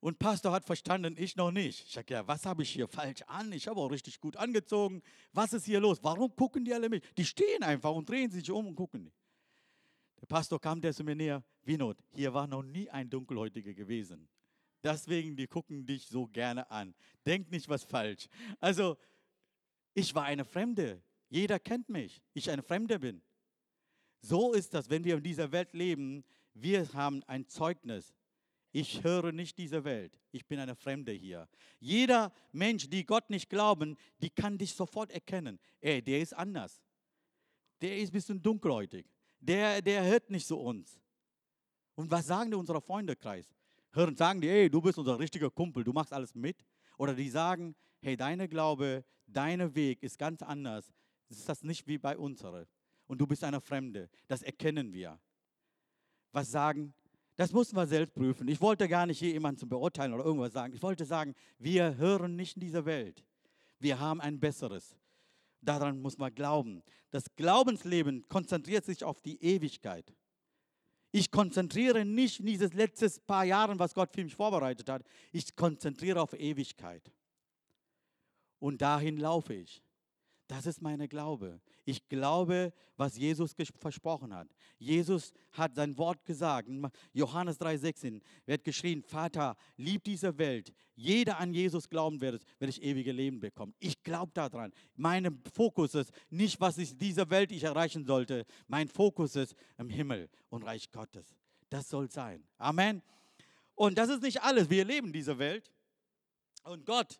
Und 0.00 0.18
Pastor 0.18 0.50
hat 0.50 0.64
verstanden, 0.64 1.14
ich 1.16 1.36
noch 1.36 1.52
nicht. 1.52 1.86
Ich 1.86 1.92
sage, 1.92 2.14
ja, 2.14 2.26
was 2.26 2.44
habe 2.46 2.62
ich 2.62 2.70
hier 2.70 2.88
falsch 2.88 3.22
an? 3.26 3.52
Ich 3.52 3.68
habe 3.68 3.78
auch 3.78 3.90
richtig 3.90 4.18
gut 4.18 4.36
angezogen. 4.36 5.02
Was 5.32 5.52
ist 5.52 5.66
hier 5.66 5.78
los? 5.78 5.98
Warum 6.02 6.34
gucken 6.34 6.64
die 6.64 6.74
alle 6.74 6.88
mich? 6.88 7.02
Die 7.16 7.24
stehen 7.24 7.62
einfach 7.62 7.92
und 7.92 8.08
drehen 8.08 8.30
sich 8.30 8.50
um 8.50 8.66
und 8.66 8.74
gucken. 8.74 9.12
Der 10.20 10.26
Pastor 10.26 10.58
kam 10.58 10.80
der 10.80 10.94
zu 10.94 11.04
mir 11.04 11.14
näher. 11.14 11.44
Winot, 11.62 11.98
hier 12.14 12.32
war 12.32 12.46
noch 12.46 12.62
nie 12.62 12.88
ein 12.90 13.08
Dunkelhäutiger 13.08 13.74
gewesen. 13.74 14.28
Deswegen, 14.82 15.36
die 15.36 15.46
gucken 15.46 15.86
dich 15.86 16.06
so 16.06 16.26
gerne 16.26 16.70
an. 16.70 16.94
Denk 17.24 17.50
nicht 17.50 17.68
was 17.68 17.84
falsch. 17.84 18.28
Also, 18.60 18.96
ich 19.94 20.14
war 20.14 20.24
eine 20.24 20.44
Fremde. 20.44 21.02
Jeder 21.28 21.58
kennt 21.58 21.88
mich. 21.88 22.22
Ich 22.34 22.50
eine 22.50 22.62
Fremde 22.62 22.98
bin. 22.98 23.22
So 24.20 24.52
ist 24.52 24.74
das, 24.74 24.90
wenn 24.90 25.04
wir 25.04 25.16
in 25.16 25.22
dieser 25.22 25.52
Welt 25.52 25.72
leben. 25.72 26.24
Wir 26.54 26.92
haben 26.92 27.22
ein 27.24 27.48
Zeugnis. 27.48 28.14
Ich 28.72 29.04
höre 29.04 29.32
nicht 29.32 29.58
diese 29.58 29.84
Welt. 29.84 30.18
Ich 30.30 30.46
bin 30.46 30.58
eine 30.58 30.74
Fremde 30.74 31.12
hier. 31.12 31.48
Jeder 31.78 32.32
Mensch, 32.52 32.88
die 32.88 33.04
Gott 33.04 33.28
nicht 33.28 33.50
glauben, 33.50 33.96
die 34.20 34.30
kann 34.30 34.56
dich 34.56 34.74
sofort 34.74 35.10
erkennen. 35.10 35.60
Ey, 35.80 36.00
der 36.00 36.20
ist 36.20 36.34
anders. 36.34 36.82
Der 37.82 37.98
ist 37.98 38.10
ein 38.10 38.12
bisschen 38.12 38.42
dunkelhäutig. 38.42 39.06
Der, 39.40 39.82
der 39.82 40.04
hört 40.04 40.30
nicht 40.30 40.46
zu 40.46 40.58
uns. 40.58 40.98
Und 41.94 42.10
was 42.10 42.26
sagen 42.26 42.50
die 42.50 42.56
unserer 42.56 42.80
Freundekreis? 42.80 43.52
Hören, 43.92 44.16
sagen 44.16 44.40
die, 44.40 44.48
ey, 44.48 44.70
du 44.70 44.80
bist 44.80 44.98
unser 44.98 45.18
richtiger 45.18 45.50
Kumpel, 45.50 45.84
du 45.84 45.92
machst 45.92 46.12
alles 46.12 46.34
mit. 46.34 46.64
Oder 46.98 47.14
die 47.14 47.28
sagen, 47.28 47.74
hey, 48.00 48.16
deine 48.16 48.48
Glaube, 48.48 49.04
dein 49.26 49.74
Weg 49.74 50.02
ist 50.02 50.18
ganz 50.18 50.42
anders. 50.42 50.92
Ist 51.28 51.48
das 51.48 51.62
nicht 51.62 51.86
wie 51.86 51.98
bei 51.98 52.16
unserer. 52.16 52.66
Und 53.06 53.18
du 53.20 53.26
bist 53.26 53.44
eine 53.44 53.60
Fremde. 53.60 54.08
Das 54.28 54.42
erkennen 54.42 54.92
wir. 54.92 55.18
Was 56.32 56.50
sagen 56.50 56.94
das 57.36 57.52
mussten 57.52 57.76
wir 57.76 57.86
selbst 57.86 58.14
prüfen. 58.14 58.46
Ich 58.48 58.60
wollte 58.60 58.88
gar 58.88 59.06
nicht 59.06 59.20
jemanden 59.20 59.58
zu 59.58 59.68
beurteilen 59.68 60.12
oder 60.12 60.24
irgendwas 60.24 60.52
sagen. 60.52 60.74
Ich 60.74 60.82
wollte 60.82 61.04
sagen, 61.04 61.34
wir 61.58 61.96
hören 61.96 62.36
nicht 62.36 62.56
in 62.56 62.60
dieser 62.60 62.84
Welt. 62.84 63.24
Wir 63.78 63.98
haben 63.98 64.20
ein 64.20 64.38
besseres. 64.38 64.96
Daran 65.60 66.00
muss 66.00 66.18
man 66.18 66.34
glauben. 66.34 66.82
Das 67.10 67.24
Glaubensleben 67.36 68.28
konzentriert 68.28 68.84
sich 68.84 69.02
auf 69.02 69.20
die 69.20 69.42
Ewigkeit. 69.42 70.14
Ich 71.12 71.30
konzentriere 71.30 72.06
nicht 72.06 72.40
in 72.40 72.46
dieses 72.46 72.72
letzten 72.72 73.10
paar 73.26 73.44
Jahren, 73.44 73.78
was 73.78 73.94
Gott 73.94 74.12
für 74.14 74.24
mich 74.24 74.34
vorbereitet 74.34 74.88
hat. 74.88 75.04
Ich 75.30 75.54
konzentriere 75.54 76.20
auf 76.20 76.32
Ewigkeit. 76.32 77.12
Und 78.58 78.80
dahin 78.80 79.18
laufe 79.18 79.52
ich. 79.52 79.82
Das 80.52 80.66
ist 80.66 80.82
meine 80.82 81.08
Glaube. 81.08 81.62
Ich 81.86 82.06
glaube, 82.10 82.74
was 82.98 83.16
Jesus 83.16 83.54
versprochen 83.80 84.34
hat. 84.34 84.48
Jesus 84.78 85.32
hat 85.52 85.74
sein 85.74 85.96
Wort 85.96 86.26
gesagt. 86.26 86.68
Johannes 87.14 87.58
3,16 87.58 88.20
wird 88.44 88.62
geschrien: 88.62 89.02
Vater, 89.02 89.56
lieb 89.78 90.04
diese 90.04 90.36
Welt. 90.36 90.74
Jeder 90.94 91.38
an 91.38 91.54
Jesus 91.54 91.88
glauben 91.88 92.20
wird, 92.20 92.44
werde 92.58 92.68
ich 92.68 92.82
ewige 92.82 93.12
Leben 93.12 93.40
bekommen. 93.40 93.72
Ich 93.78 94.02
glaube 94.02 94.32
daran. 94.34 94.74
Mein 94.94 95.42
Fokus 95.54 95.94
ist 95.94 96.12
nicht, 96.28 96.60
was 96.60 96.76
ich 96.76 96.98
dieser 96.98 97.30
Welt 97.30 97.50
ich 97.50 97.62
erreichen 97.62 98.04
sollte. 98.04 98.44
Mein 98.66 98.88
Fokus 98.88 99.36
ist 99.36 99.54
im 99.78 99.88
Himmel 99.88 100.28
und 100.50 100.64
Reich 100.64 100.92
Gottes. 100.92 101.34
Das 101.70 101.88
soll 101.88 102.10
sein. 102.10 102.44
Amen. 102.58 103.00
Und 103.74 103.96
das 103.96 104.10
ist 104.10 104.22
nicht 104.22 104.42
alles. 104.42 104.68
Wir 104.68 104.84
leben 104.84 105.14
diese 105.14 105.38
Welt. 105.38 105.72
Und 106.64 106.84
Gott 106.84 107.18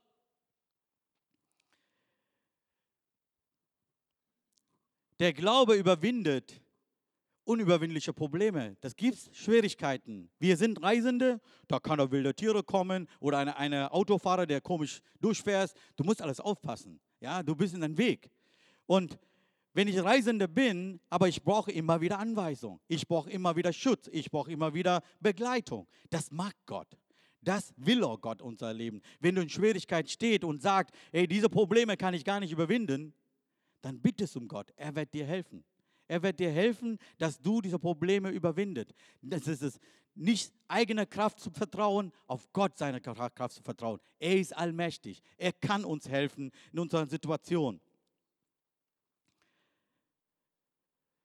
Der 5.23 5.33
Glaube 5.33 5.77
überwindet 5.77 6.61
unüberwindliche 7.45 8.13
Probleme. 8.13 8.77
Das 8.81 8.97
gibt 8.97 9.31
Schwierigkeiten. 9.33 10.29
Wir 10.41 10.57
sind 10.57 10.83
Reisende, 10.83 11.41
da 11.69 11.79
kann 11.79 12.01
auch 12.01 12.11
wilde 12.11 12.35
Tiere 12.35 12.65
kommen 12.65 13.07
oder 13.21 13.39
eine, 13.39 13.57
eine 13.57 13.93
Autofahrer, 13.93 14.47
der 14.47 14.61
komisch 14.61 15.01
durchfährt. 15.21 15.75
Du 15.95 16.03
musst 16.03 16.21
alles 16.21 16.41
aufpassen. 16.41 16.99
Ja, 17.21 17.41
du 17.41 17.55
bist 17.55 17.73
in 17.73 17.83
deinem 17.83 17.97
Weg. 17.99 18.33
Und 18.87 19.17
wenn 19.75 19.87
ich 19.87 20.03
Reisende 20.03 20.49
bin, 20.49 20.99
aber 21.09 21.29
ich 21.29 21.41
brauche 21.41 21.71
immer 21.71 22.01
wieder 22.01 22.19
Anweisung. 22.19 22.81
Ich 22.89 23.07
brauche 23.07 23.31
immer 23.31 23.55
wieder 23.55 23.73
Schutz. 23.73 24.09
Ich 24.11 24.29
brauche 24.29 24.51
immer 24.51 24.75
wieder 24.75 25.03
Begleitung. 25.21 25.87
Das 26.11 26.33
mag 26.33 26.55
Gott. 26.67 26.99
Das 27.41 27.73
will 27.77 28.03
auch 28.03 28.21
Gott 28.21 28.43
unser 28.43 28.75
Leben. 28.75 29.01
Wenn 29.21 29.37
du 29.37 29.43
in 29.43 29.49
Schwierigkeit 29.49 30.11
steht 30.11 30.43
und 30.43 30.61
sagt, 30.61 30.93
hey, 31.13 31.29
diese 31.29 31.49
Probleme 31.49 31.97
kann 31.97 32.13
ich 32.13 32.25
gar 32.25 32.41
nicht 32.41 32.51
überwinden, 32.51 33.15
dann 33.83 34.01
bittest 34.01 34.37
um 34.37 34.49
Gott. 34.49 34.73
Er 34.77 34.95
wird 34.95 35.12
dir 35.12 35.27
helfen. 35.27 35.64
Er 36.09 36.23
wird 36.23 36.40
dir 36.40 36.51
helfen, 36.51 36.99
dass 37.18 37.40
du 37.40 37.61
diese 37.61 37.79
Probleme 37.79 38.31
überwindet. 38.31 38.95
Das 39.21 39.47
ist 39.47 39.62
es. 39.62 39.79
Nicht 40.14 40.53
eigene 40.68 41.07
Kraft 41.07 41.40
zu 41.40 41.51
vertrauen, 41.51 42.12
auf 42.27 42.53
Gott 42.53 42.77
seine 42.77 43.01
Kraft 43.01 43.55
zu 43.55 43.62
vertrauen. 43.62 43.99
Er 44.18 44.37
ist 44.37 44.55
allmächtig. 44.55 45.23
Er 45.38 45.53
kann 45.53 45.85
uns 45.85 46.09
helfen 46.09 46.51
in 46.71 46.81
unserer 46.81 47.07
Situation. 47.07 47.81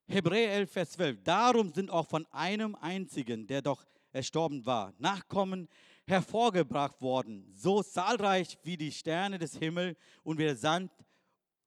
Hebräer 0.08 0.54
11, 0.54 0.72
Vers 0.72 0.92
12. 0.92 1.24
Darum 1.24 1.74
sind 1.74 1.92
auch 1.92 2.08
von 2.08 2.26
einem 2.28 2.76
einzigen, 2.76 3.46
der 3.46 3.62
doch 3.62 3.86
erstorben 4.14 4.66
war, 4.66 4.94
Nachkommen 5.00 5.68
hervorgebracht 6.08 7.02
worden, 7.02 7.52
so 7.54 7.84
zahlreich 7.84 8.58
wie 8.64 8.78
die 8.78 8.94
Sterne 8.94 9.38
des 9.38 9.58
Himmels 9.58 9.98
und 10.24 10.38
wie 10.38 10.44
der 10.44 10.56
Sand 10.56 10.92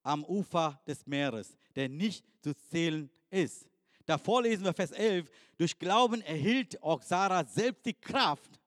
am 0.02 0.24
Ufer 0.24 0.80
des 0.86 1.06
Meeres, 1.06 1.56
der 1.74 1.88
nicht 1.88 2.24
zu 2.42 2.54
zählen 2.54 3.10
ist. 3.30 3.68
Davor 4.06 4.42
lesen 4.42 4.64
wir 4.64 4.72
Vers 4.72 4.92
11, 4.92 5.30
durch 5.56 5.78
Glauben 5.78 6.22
erhielt 6.22 6.82
auch 6.82 7.02
Sarah 7.02 7.44
selbst 7.44 7.86
die 7.86 7.94
Kraft, 7.94 8.60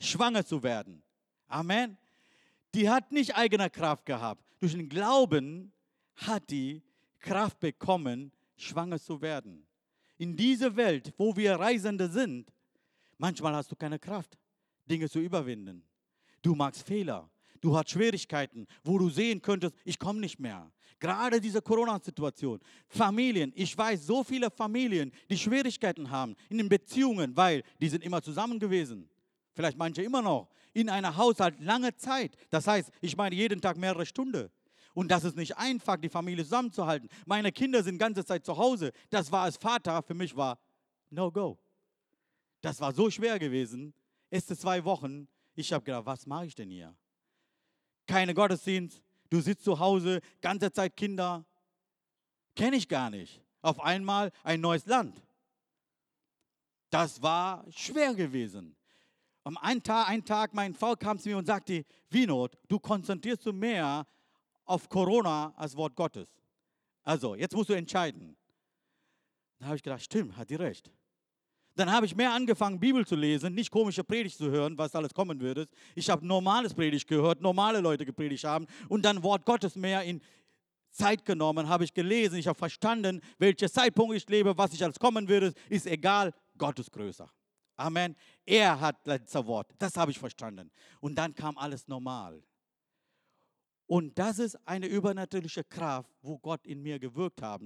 schwanger 0.00 0.44
zu 0.44 0.62
werden. 0.62 1.02
Amen. 1.46 1.96
Die 2.74 2.88
hat 2.88 3.12
nicht 3.12 3.34
eigene 3.36 3.70
Kraft 3.70 4.04
gehabt. 4.06 4.42
Durch 4.58 4.72
den 4.72 4.88
Glauben 4.88 5.72
hat 6.16 6.50
die 6.50 6.82
Kraft 7.18 7.60
bekommen, 7.60 8.32
schwanger 8.56 8.98
zu 8.98 9.20
werden. 9.20 9.66
In 10.16 10.36
dieser 10.36 10.74
Welt, 10.74 11.12
wo 11.16 11.36
wir 11.36 11.54
Reisende 11.54 12.08
sind, 12.08 12.52
manchmal 13.18 13.54
hast 13.54 13.70
du 13.70 13.76
keine 13.76 13.98
Kraft, 13.98 14.36
Dinge 14.86 15.08
zu 15.08 15.20
überwinden. 15.20 15.84
Du 16.42 16.54
machst 16.54 16.82
Fehler. 16.82 17.30
Du 17.60 17.76
hast 17.76 17.90
Schwierigkeiten, 17.90 18.66
wo 18.84 18.98
du 18.98 19.08
sehen 19.10 19.42
könntest, 19.42 19.74
ich 19.84 19.98
komme 19.98 20.20
nicht 20.20 20.38
mehr. 20.38 20.70
Gerade 21.00 21.40
diese 21.40 21.62
Corona-Situation. 21.62 22.60
Familien, 22.88 23.52
ich 23.54 23.76
weiß 23.76 24.04
so 24.06 24.24
viele 24.24 24.50
Familien, 24.50 25.12
die 25.30 25.38
Schwierigkeiten 25.38 26.10
haben 26.10 26.34
in 26.48 26.58
den 26.58 26.68
Beziehungen, 26.68 27.36
weil 27.36 27.62
die 27.80 27.88
sind 27.88 28.02
immer 28.02 28.20
zusammen 28.20 28.58
gewesen. 28.58 29.08
Vielleicht 29.54 29.78
manche 29.78 30.02
immer 30.02 30.22
noch. 30.22 30.48
In 30.72 30.88
einer 30.88 31.16
Haushalt 31.16 31.60
lange 31.60 31.94
Zeit. 31.96 32.36
Das 32.50 32.66
heißt, 32.66 32.90
ich 33.00 33.16
meine 33.16 33.34
jeden 33.34 33.60
Tag 33.60 33.76
mehrere 33.76 34.06
Stunden. 34.06 34.50
Und 34.94 35.10
das 35.10 35.24
ist 35.24 35.36
nicht 35.36 35.56
einfach, 35.56 35.96
die 35.96 36.08
Familie 36.08 36.44
zusammenzuhalten. 36.44 37.08
Meine 37.26 37.52
Kinder 37.52 37.82
sind 37.82 37.98
ganze 37.98 38.24
Zeit 38.24 38.44
zu 38.44 38.56
Hause. 38.56 38.92
Das 39.10 39.30
war 39.30 39.44
als 39.44 39.56
Vater, 39.56 40.02
für 40.02 40.14
mich 40.14 40.36
war 40.36 40.58
no 41.10 41.30
go. 41.30 41.58
Das 42.60 42.80
war 42.80 42.92
so 42.92 43.08
schwer 43.08 43.38
gewesen. 43.38 43.94
Erste 44.30 44.56
zwei 44.56 44.84
Wochen. 44.84 45.28
Ich 45.54 45.72
habe 45.72 45.84
gedacht, 45.84 46.06
was 46.06 46.26
mache 46.26 46.46
ich 46.46 46.54
denn 46.54 46.70
hier? 46.70 46.94
Keine 48.08 48.34
Gottesdienst, 48.34 49.00
Du 49.30 49.40
sitzt 49.40 49.64
zu 49.64 49.78
Hause, 49.78 50.20
ganze 50.40 50.72
Zeit 50.72 50.96
Kinder. 50.96 51.44
Kenne 52.54 52.76
ich 52.76 52.88
gar 52.88 53.10
nicht. 53.10 53.42
Auf 53.60 53.80
einmal 53.80 54.32
ein 54.42 54.60
neues 54.60 54.86
Land. 54.86 55.20
Das 56.90 57.20
war 57.20 57.64
schwer 57.70 58.14
gewesen. 58.14 58.74
Am 59.44 59.56
einen 59.58 59.82
Tag, 59.82 60.08
einen 60.08 60.24
Tag, 60.24 60.54
mein 60.54 60.74
Frau 60.74 60.94
kam 60.94 61.18
zu 61.18 61.28
mir 61.28 61.36
und 61.36 61.46
sagte, 61.46 61.84
Winot, 62.10 62.56
du 62.68 62.78
konzentrierst 62.78 63.44
du 63.44 63.52
mehr 63.52 64.06
auf 64.64 64.88
Corona 64.88 65.52
als 65.56 65.76
Wort 65.76 65.94
Gottes. 65.94 66.28
Also, 67.02 67.34
jetzt 67.34 67.54
musst 67.54 67.70
du 67.70 67.74
entscheiden. 67.74 68.36
Da 69.58 69.66
habe 69.66 69.76
ich 69.76 69.82
gedacht, 69.82 70.02
stimmt, 70.02 70.36
hat 70.36 70.50
die 70.50 70.54
recht. 70.54 70.90
Dann 71.78 71.92
habe 71.92 72.06
ich 72.06 72.16
mehr 72.16 72.32
angefangen, 72.32 72.80
Bibel 72.80 73.06
zu 73.06 73.14
lesen, 73.14 73.54
nicht 73.54 73.70
komische 73.70 74.02
Predigt 74.02 74.36
zu 74.36 74.50
hören, 74.50 74.76
was 74.76 74.96
alles 74.96 75.14
kommen 75.14 75.40
würde. 75.40 75.68
Ich 75.94 76.10
habe 76.10 76.26
normales 76.26 76.74
Predigt 76.74 77.06
gehört, 77.06 77.40
normale 77.40 77.78
Leute 77.80 78.04
gepredigt 78.04 78.42
haben 78.42 78.66
und 78.88 79.04
dann 79.04 79.22
Wort 79.22 79.46
Gottes 79.46 79.76
mehr 79.76 80.02
in 80.02 80.20
Zeit 80.90 81.24
genommen, 81.24 81.68
habe 81.68 81.84
ich 81.84 81.94
gelesen, 81.94 82.36
ich 82.36 82.48
habe 82.48 82.58
verstanden, 82.58 83.20
welcher 83.38 83.70
Zeitpunkt 83.70 84.16
ich 84.16 84.28
lebe, 84.28 84.58
was 84.58 84.72
ich 84.72 84.82
alles 84.82 84.98
kommen 84.98 85.28
würde, 85.28 85.52
ist 85.68 85.86
egal, 85.86 86.34
Gott 86.56 86.80
ist 86.80 86.90
größer. 86.90 87.30
Amen. 87.76 88.16
Er 88.44 88.80
hat 88.80 89.06
letzter 89.06 89.46
Wort. 89.46 89.72
Das 89.78 89.96
habe 89.96 90.10
ich 90.10 90.18
verstanden. 90.18 90.72
Und 90.98 91.14
dann 91.14 91.32
kam 91.32 91.56
alles 91.56 91.86
normal. 91.86 92.42
Und 93.86 94.18
das 94.18 94.40
ist 94.40 94.58
eine 94.66 94.88
übernatürliche 94.88 95.62
Kraft, 95.62 96.10
wo 96.22 96.38
Gott 96.38 96.66
in 96.66 96.82
mir 96.82 96.98
gewirkt 96.98 97.40
hat 97.40 97.60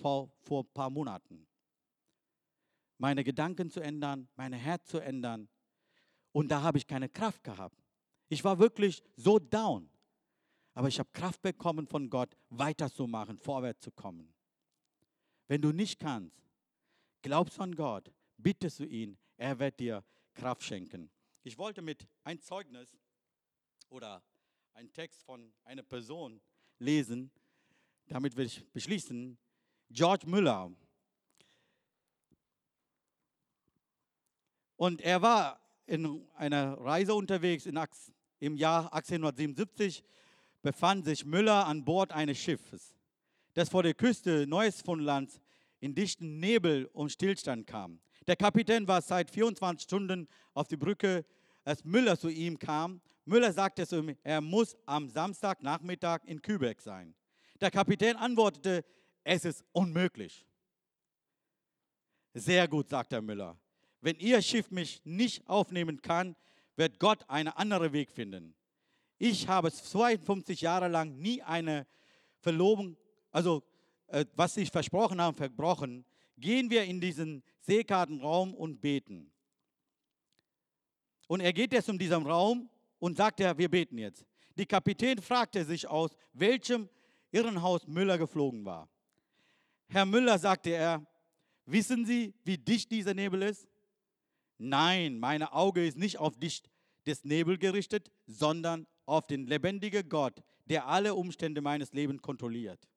vor, 0.00 0.30
vor 0.40 0.62
ein 0.62 0.72
paar 0.72 0.88
Monaten 0.88 1.46
meine 3.02 3.24
Gedanken 3.24 3.68
zu 3.68 3.80
ändern, 3.80 4.28
mein 4.36 4.52
Herz 4.52 4.86
zu 4.86 5.00
ändern. 5.00 5.48
Und 6.30 6.52
da 6.52 6.62
habe 6.62 6.78
ich 6.78 6.86
keine 6.86 7.08
Kraft 7.08 7.42
gehabt. 7.42 7.82
Ich 8.28 8.44
war 8.44 8.60
wirklich 8.60 9.02
so 9.16 9.40
down. 9.40 9.90
Aber 10.72 10.86
ich 10.86 11.00
habe 11.00 11.10
Kraft 11.12 11.42
bekommen 11.42 11.88
von 11.88 12.08
Gott, 12.08 12.36
weiterzumachen, 12.48 13.38
vorwärts 13.38 13.80
zu 13.80 13.90
kommen. 13.90 14.32
Wenn 15.48 15.60
du 15.60 15.72
nicht 15.72 15.98
kannst, 15.98 16.48
glaubst 17.22 17.58
an 17.60 17.74
Gott, 17.74 18.12
bittest 18.36 18.78
du 18.78 18.84
ihn, 18.84 19.18
er 19.36 19.58
wird 19.58 19.80
dir 19.80 20.04
Kraft 20.34 20.62
schenken. 20.62 21.10
Ich 21.42 21.58
wollte 21.58 21.82
mit 21.82 22.06
ein 22.22 22.38
Zeugnis 22.38 22.96
oder 23.88 24.22
ein 24.74 24.92
Text 24.92 25.24
von 25.24 25.52
einer 25.64 25.82
Person 25.82 26.40
lesen, 26.78 27.32
damit 28.06 28.36
will 28.36 28.46
ich 28.46 28.64
beschließen. 28.72 29.36
George 29.90 30.28
Müller. 30.28 30.70
Und 34.82 35.00
er 35.00 35.22
war 35.22 35.60
in 35.86 36.26
einer 36.34 36.76
Reise 36.76 37.14
unterwegs 37.14 37.66
in 37.66 37.76
Ax 37.76 38.10
im 38.40 38.56
Jahr 38.56 38.92
1877 38.92 40.02
befand 40.60 41.04
sich 41.04 41.24
Müller 41.24 41.68
an 41.68 41.84
Bord 41.84 42.10
eines 42.10 42.38
Schiffes, 42.38 42.96
das 43.54 43.68
vor 43.68 43.84
der 43.84 43.94
Küste 43.94 44.44
Neues-Fundlands 44.48 45.40
in 45.78 45.94
dichten 45.94 46.40
Nebel 46.40 46.86
und 46.86 47.12
Stillstand 47.12 47.68
kam. 47.68 48.00
Der 48.26 48.34
Kapitän 48.34 48.88
war 48.88 49.00
seit 49.02 49.30
24 49.30 49.84
Stunden 49.84 50.26
auf 50.52 50.66
die 50.66 50.76
Brücke, 50.76 51.24
als 51.62 51.84
Müller 51.84 52.18
zu 52.18 52.28
ihm 52.28 52.58
kam. 52.58 53.00
Müller 53.24 53.52
sagte 53.52 53.86
zu 53.86 54.00
ihm, 54.00 54.16
er 54.24 54.40
muss 54.40 54.76
am 54.84 55.08
Samstagnachmittag 55.08 56.24
in 56.24 56.42
Kübeck 56.42 56.80
sein. 56.80 57.14
Der 57.60 57.70
Kapitän 57.70 58.16
antwortete, 58.16 58.84
es 59.22 59.44
ist 59.44 59.64
unmöglich. 59.70 60.44
Sehr 62.34 62.66
gut, 62.66 62.88
sagte 62.88 63.22
Müller. 63.22 63.61
Wenn 64.02 64.16
Ihr 64.18 64.42
Schiff 64.42 64.70
mich 64.70 65.00
nicht 65.04 65.48
aufnehmen 65.48 66.02
kann, 66.02 66.36
wird 66.76 66.98
Gott 66.98 67.24
einen 67.30 67.48
anderen 67.48 67.92
Weg 67.92 68.10
finden. 68.10 68.54
Ich 69.18 69.46
habe 69.46 69.70
52 69.70 70.60
Jahre 70.60 70.88
lang 70.88 71.16
nie 71.16 71.40
eine 71.40 71.86
Verlobung, 72.40 72.96
also 73.30 73.62
äh, 74.08 74.26
was 74.34 74.56
ich 74.56 74.70
versprochen 74.70 75.20
habe, 75.20 75.36
verbrochen. 75.36 76.04
Gehen 76.36 76.68
wir 76.68 76.82
in 76.82 77.00
diesen 77.00 77.44
Seekartenraum 77.60 78.54
und 78.54 78.80
beten. 78.80 79.30
Und 81.28 81.40
er 81.40 81.52
geht 81.52 81.72
jetzt 81.72 81.88
um 81.88 81.98
diesen 81.98 82.26
Raum 82.26 82.68
und 82.98 83.16
sagt, 83.16 83.38
ja, 83.38 83.56
wir 83.56 83.70
beten 83.70 83.98
jetzt. 83.98 84.26
Die 84.56 84.66
Kapitän 84.66 85.22
fragte 85.22 85.64
sich 85.64 85.86
aus, 85.86 86.10
welchem 86.32 86.88
Irrenhaus 87.30 87.86
Müller 87.86 88.18
geflogen 88.18 88.64
war. 88.64 88.88
Herr 89.88 90.04
Müller, 90.04 90.38
sagte 90.38 90.70
er, 90.70 91.06
wissen 91.64 92.04
Sie, 92.04 92.34
wie 92.44 92.58
dicht 92.58 92.90
dieser 92.90 93.14
Nebel 93.14 93.42
ist? 93.42 93.68
Nein, 94.58 95.18
mein 95.18 95.42
Auge 95.42 95.86
ist 95.86 95.98
nicht 95.98 96.18
auf 96.18 96.36
dich 96.38 96.62
des 97.06 97.24
Nebel 97.24 97.58
gerichtet, 97.58 98.10
sondern 98.26 98.86
auf 99.06 99.26
den 99.26 99.46
lebendigen 99.46 100.08
Gott, 100.08 100.42
der 100.66 100.86
alle 100.86 101.14
Umstände 101.14 101.60
meines 101.60 101.92
Lebens 101.92 102.22
kontrolliert. 102.22 102.88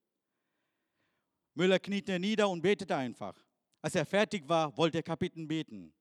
Müller 1.56 1.80
kniete 1.80 2.20
nieder 2.20 2.50
und 2.50 2.62
betete 2.62 2.96
einfach. 2.96 3.36
Als 3.82 3.96
er 3.96 4.06
fertig 4.06 4.48
war, 4.48 4.78
wollte 4.78 4.98
der 4.98 5.04
Kapitän 5.04 5.48
beten. 5.48 5.94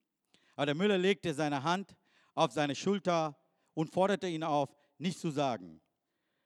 Aber 0.55 0.67
der 0.67 0.75
Müller 0.75 0.97
legte 0.97 1.33
seine 1.33 1.63
Hand 1.63 1.95
auf 2.33 2.51
seine 2.51 2.75
Schulter 2.75 3.37
und 3.73 3.89
forderte 3.89 4.27
ihn 4.27 4.43
auf, 4.43 4.75
nichts 4.97 5.21
zu 5.21 5.31
sagen. 5.31 5.81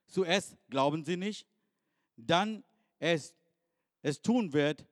Zuerst 0.08 0.58
glauben 0.69 1.04
Sie 1.04 1.17
nicht, 1.17 1.48
dann 2.15 2.63
es, 3.00 3.36
es 4.02 4.22
tun 4.22 4.54
wird. 4.54 4.86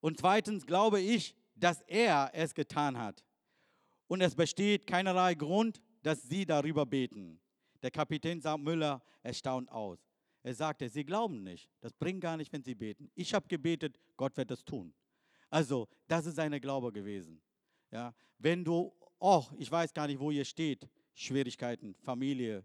Und 0.00 0.18
zweitens 0.18 0.66
glaube 0.66 1.00
ich, 1.00 1.34
dass 1.54 1.80
er 1.82 2.30
es 2.34 2.54
getan 2.54 2.98
hat 2.98 3.23
und 4.06 4.20
es 4.20 4.34
besteht 4.34 4.86
keinerlei 4.86 5.34
Grund, 5.34 5.80
dass 6.02 6.22
sie 6.22 6.44
darüber 6.44 6.84
beten. 6.84 7.40
Der 7.82 7.90
Kapitän 7.90 8.40
sah 8.40 8.56
Müller 8.56 9.02
erstaunt 9.22 9.70
aus. 9.70 9.98
Er 10.42 10.54
sagte, 10.54 10.88
sie 10.88 11.04
glauben 11.04 11.42
nicht. 11.42 11.70
Das 11.80 11.92
bringt 11.92 12.20
gar 12.20 12.36
nicht, 12.36 12.52
wenn 12.52 12.62
sie 12.62 12.74
beten. 12.74 13.10
Ich 13.14 13.32
habe 13.32 13.48
gebetet, 13.48 13.98
Gott 14.16 14.36
wird 14.36 14.50
das 14.50 14.64
tun. 14.64 14.94
Also, 15.48 15.88
das 16.06 16.26
ist 16.26 16.36
seine 16.36 16.60
Glaube 16.60 16.92
gewesen. 16.92 17.40
Ja, 17.90 18.14
wenn 18.38 18.64
du, 18.64 18.92
auch, 19.18 19.52
ich 19.52 19.70
weiß 19.70 19.94
gar 19.94 20.06
nicht, 20.06 20.18
wo 20.18 20.30
ihr 20.30 20.44
steht, 20.44 20.88
Schwierigkeiten, 21.14 21.94
Familie, 21.94 22.64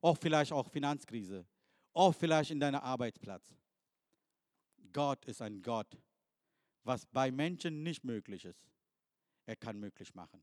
auch 0.00 0.16
vielleicht 0.16 0.52
auch 0.52 0.68
Finanzkrise, 0.70 1.46
auch 1.92 2.14
vielleicht 2.14 2.50
in 2.50 2.60
deinem 2.60 2.80
Arbeitsplatz. 2.80 3.54
Gott 4.92 5.24
ist 5.26 5.42
ein 5.42 5.60
Gott, 5.60 5.98
was 6.84 7.04
bei 7.06 7.30
Menschen 7.30 7.82
nicht 7.82 8.04
möglich 8.04 8.44
ist. 8.44 8.70
Er 9.44 9.56
kann 9.56 9.78
möglich 9.78 10.14
machen. 10.14 10.42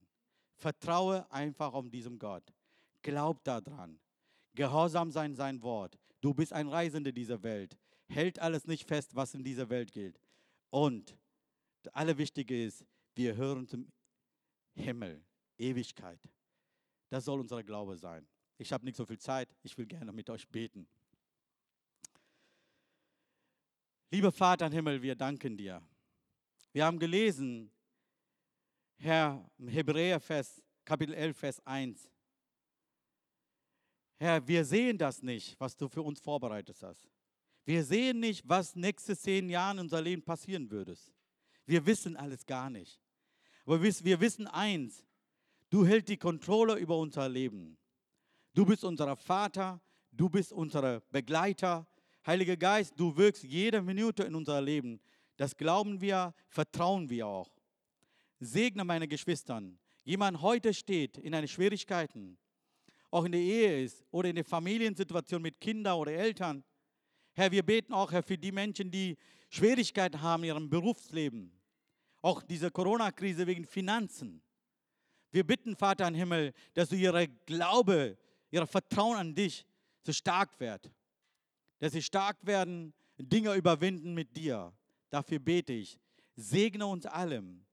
Vertraue 0.57 1.29
einfach 1.31 1.73
auf 1.73 1.89
diesem 1.89 2.19
Gott. 2.19 2.53
Glaub 3.01 3.43
daran. 3.43 3.99
Gehorsam 4.55 5.11
sein 5.11 5.35
sein 5.35 5.61
Wort. 5.61 5.97
Du 6.21 6.33
bist 6.33 6.53
ein 6.53 6.67
Reisender 6.67 7.11
dieser 7.11 7.43
Welt. 7.43 7.77
Hält 8.07 8.39
alles 8.39 8.65
nicht 8.67 8.87
fest, 8.87 9.15
was 9.15 9.33
in 9.33 9.43
dieser 9.43 9.69
Welt 9.69 9.91
gilt. 9.91 10.19
Und 10.69 11.17
das 11.83 11.93
Allerwichtige 11.93 12.63
ist, 12.63 12.85
wir 13.15 13.35
hören 13.35 13.67
zum 13.67 13.91
Himmel, 14.73 15.23
Ewigkeit. 15.57 16.19
Das 17.09 17.25
soll 17.25 17.39
unser 17.39 17.63
Glaube 17.63 17.97
sein. 17.97 18.27
Ich 18.57 18.71
habe 18.71 18.85
nicht 18.85 18.95
so 18.95 19.05
viel 19.05 19.19
Zeit. 19.19 19.53
Ich 19.63 19.77
will 19.77 19.85
gerne 19.85 20.11
mit 20.11 20.29
euch 20.29 20.47
beten. 20.47 20.87
Lieber 24.11 24.31
Vater 24.31 24.67
im 24.67 24.73
Himmel, 24.73 25.01
wir 25.01 25.15
danken 25.15 25.57
dir. 25.57 25.81
Wir 26.71 26.85
haben 26.85 26.99
gelesen, 26.99 27.71
Herr, 28.97 29.49
Hebräer 29.67 30.19
Vers, 30.19 30.61
Kapitel 30.83 31.13
11, 31.13 31.37
Vers 31.37 31.65
1. 31.65 32.09
Herr, 34.17 34.47
wir 34.47 34.63
sehen 34.63 34.97
das 34.97 35.21
nicht, 35.21 35.59
was 35.59 35.75
du 35.75 35.87
für 35.87 36.01
uns 36.01 36.19
vorbereitet 36.19 36.81
hast. 36.81 37.09
Wir 37.65 37.83
sehen 37.83 38.19
nicht, 38.19 38.47
was 38.47 38.75
nächste 38.75 39.17
zehn 39.17 39.49
Jahre 39.49 39.73
in 39.73 39.79
unser 39.81 40.01
Leben 40.01 40.23
passieren 40.23 40.69
würde. 40.69 40.95
Wir 41.65 41.85
wissen 41.85 42.15
alles 42.15 42.45
gar 42.45 42.69
nicht. 42.69 43.01
Aber 43.65 43.81
wir 43.81 44.19
wissen 44.21 44.47
eins, 44.47 45.03
du 45.69 45.85
hältst 45.85 46.09
die 46.09 46.17
Kontrolle 46.17 46.75
über 46.75 46.97
unser 46.97 47.27
Leben. 47.27 47.77
Du 48.53 48.65
bist 48.65 48.83
unser 48.83 49.15
Vater, 49.17 49.81
du 50.11 50.29
bist 50.29 50.53
unser 50.53 51.01
Begleiter. 51.11 51.87
Heiliger 52.25 52.55
Geist, 52.55 52.93
du 52.97 53.17
wirkst 53.17 53.43
jede 53.43 53.81
Minute 53.81 54.23
in 54.23 54.35
unser 54.35 54.61
Leben. 54.61 55.01
Das 55.35 55.57
glauben 55.57 55.99
wir, 55.99 56.33
vertrauen 56.47 57.09
wir 57.09 57.27
auch 57.27 57.54
segne 58.45 58.83
meine 58.83 59.07
Geschwistern. 59.07 59.77
Jemand 60.03 60.41
heute 60.41 60.73
steht 60.73 61.17
in 61.17 61.33
einer 61.33 61.47
Schwierigkeiten, 61.47 62.37
auch 63.09 63.25
in 63.25 63.31
der 63.31 63.41
Ehe 63.41 63.83
ist 63.83 64.03
oder 64.11 64.29
in 64.29 64.35
der 64.35 64.45
Familiensituation 64.45 65.41
mit 65.41 65.59
Kindern 65.59 65.97
oder 65.97 66.11
Eltern. 66.11 66.63
Herr, 67.33 67.51
wir 67.51 67.63
beten 67.63 67.93
auch, 67.93 68.11
Herr, 68.11 68.23
für 68.23 68.37
die 68.37 68.51
Menschen, 68.51 68.91
die 68.91 69.17
Schwierigkeiten 69.49 70.21
haben 70.21 70.43
in 70.43 70.49
ihrem 70.49 70.69
Berufsleben. 70.69 71.51
Auch 72.21 72.41
diese 72.41 72.71
Corona-Krise 72.71 73.45
wegen 73.45 73.65
Finanzen. 73.65 74.41
Wir 75.31 75.45
bitten, 75.45 75.75
Vater 75.75 76.07
im 76.07 76.15
Himmel, 76.15 76.53
dass 76.73 76.89
du 76.89 76.95
ihre 76.95 77.27
Glaube, 77.27 78.17
ihr 78.51 78.65
Vertrauen 78.65 79.17
an 79.17 79.35
dich 79.35 79.65
so 80.01 80.13
stark 80.13 80.59
wird. 80.59 80.91
Dass 81.79 81.93
sie 81.93 82.01
stark 82.01 82.37
werden, 82.45 82.93
Dinge 83.17 83.53
überwinden 83.55 84.13
mit 84.13 84.35
dir. 84.35 84.73
Dafür 85.09 85.39
bete 85.39 85.73
ich. 85.73 85.99
Segne 86.35 86.85
uns 86.85 87.05
allem 87.05 87.64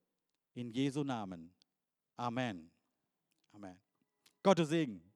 in 0.55 0.73
Jesu 0.73 1.03
Namen. 1.05 1.51
Amen. 2.19 2.71
Amen. 3.55 3.77
Gottes 4.43 4.69
Segen. 4.69 5.12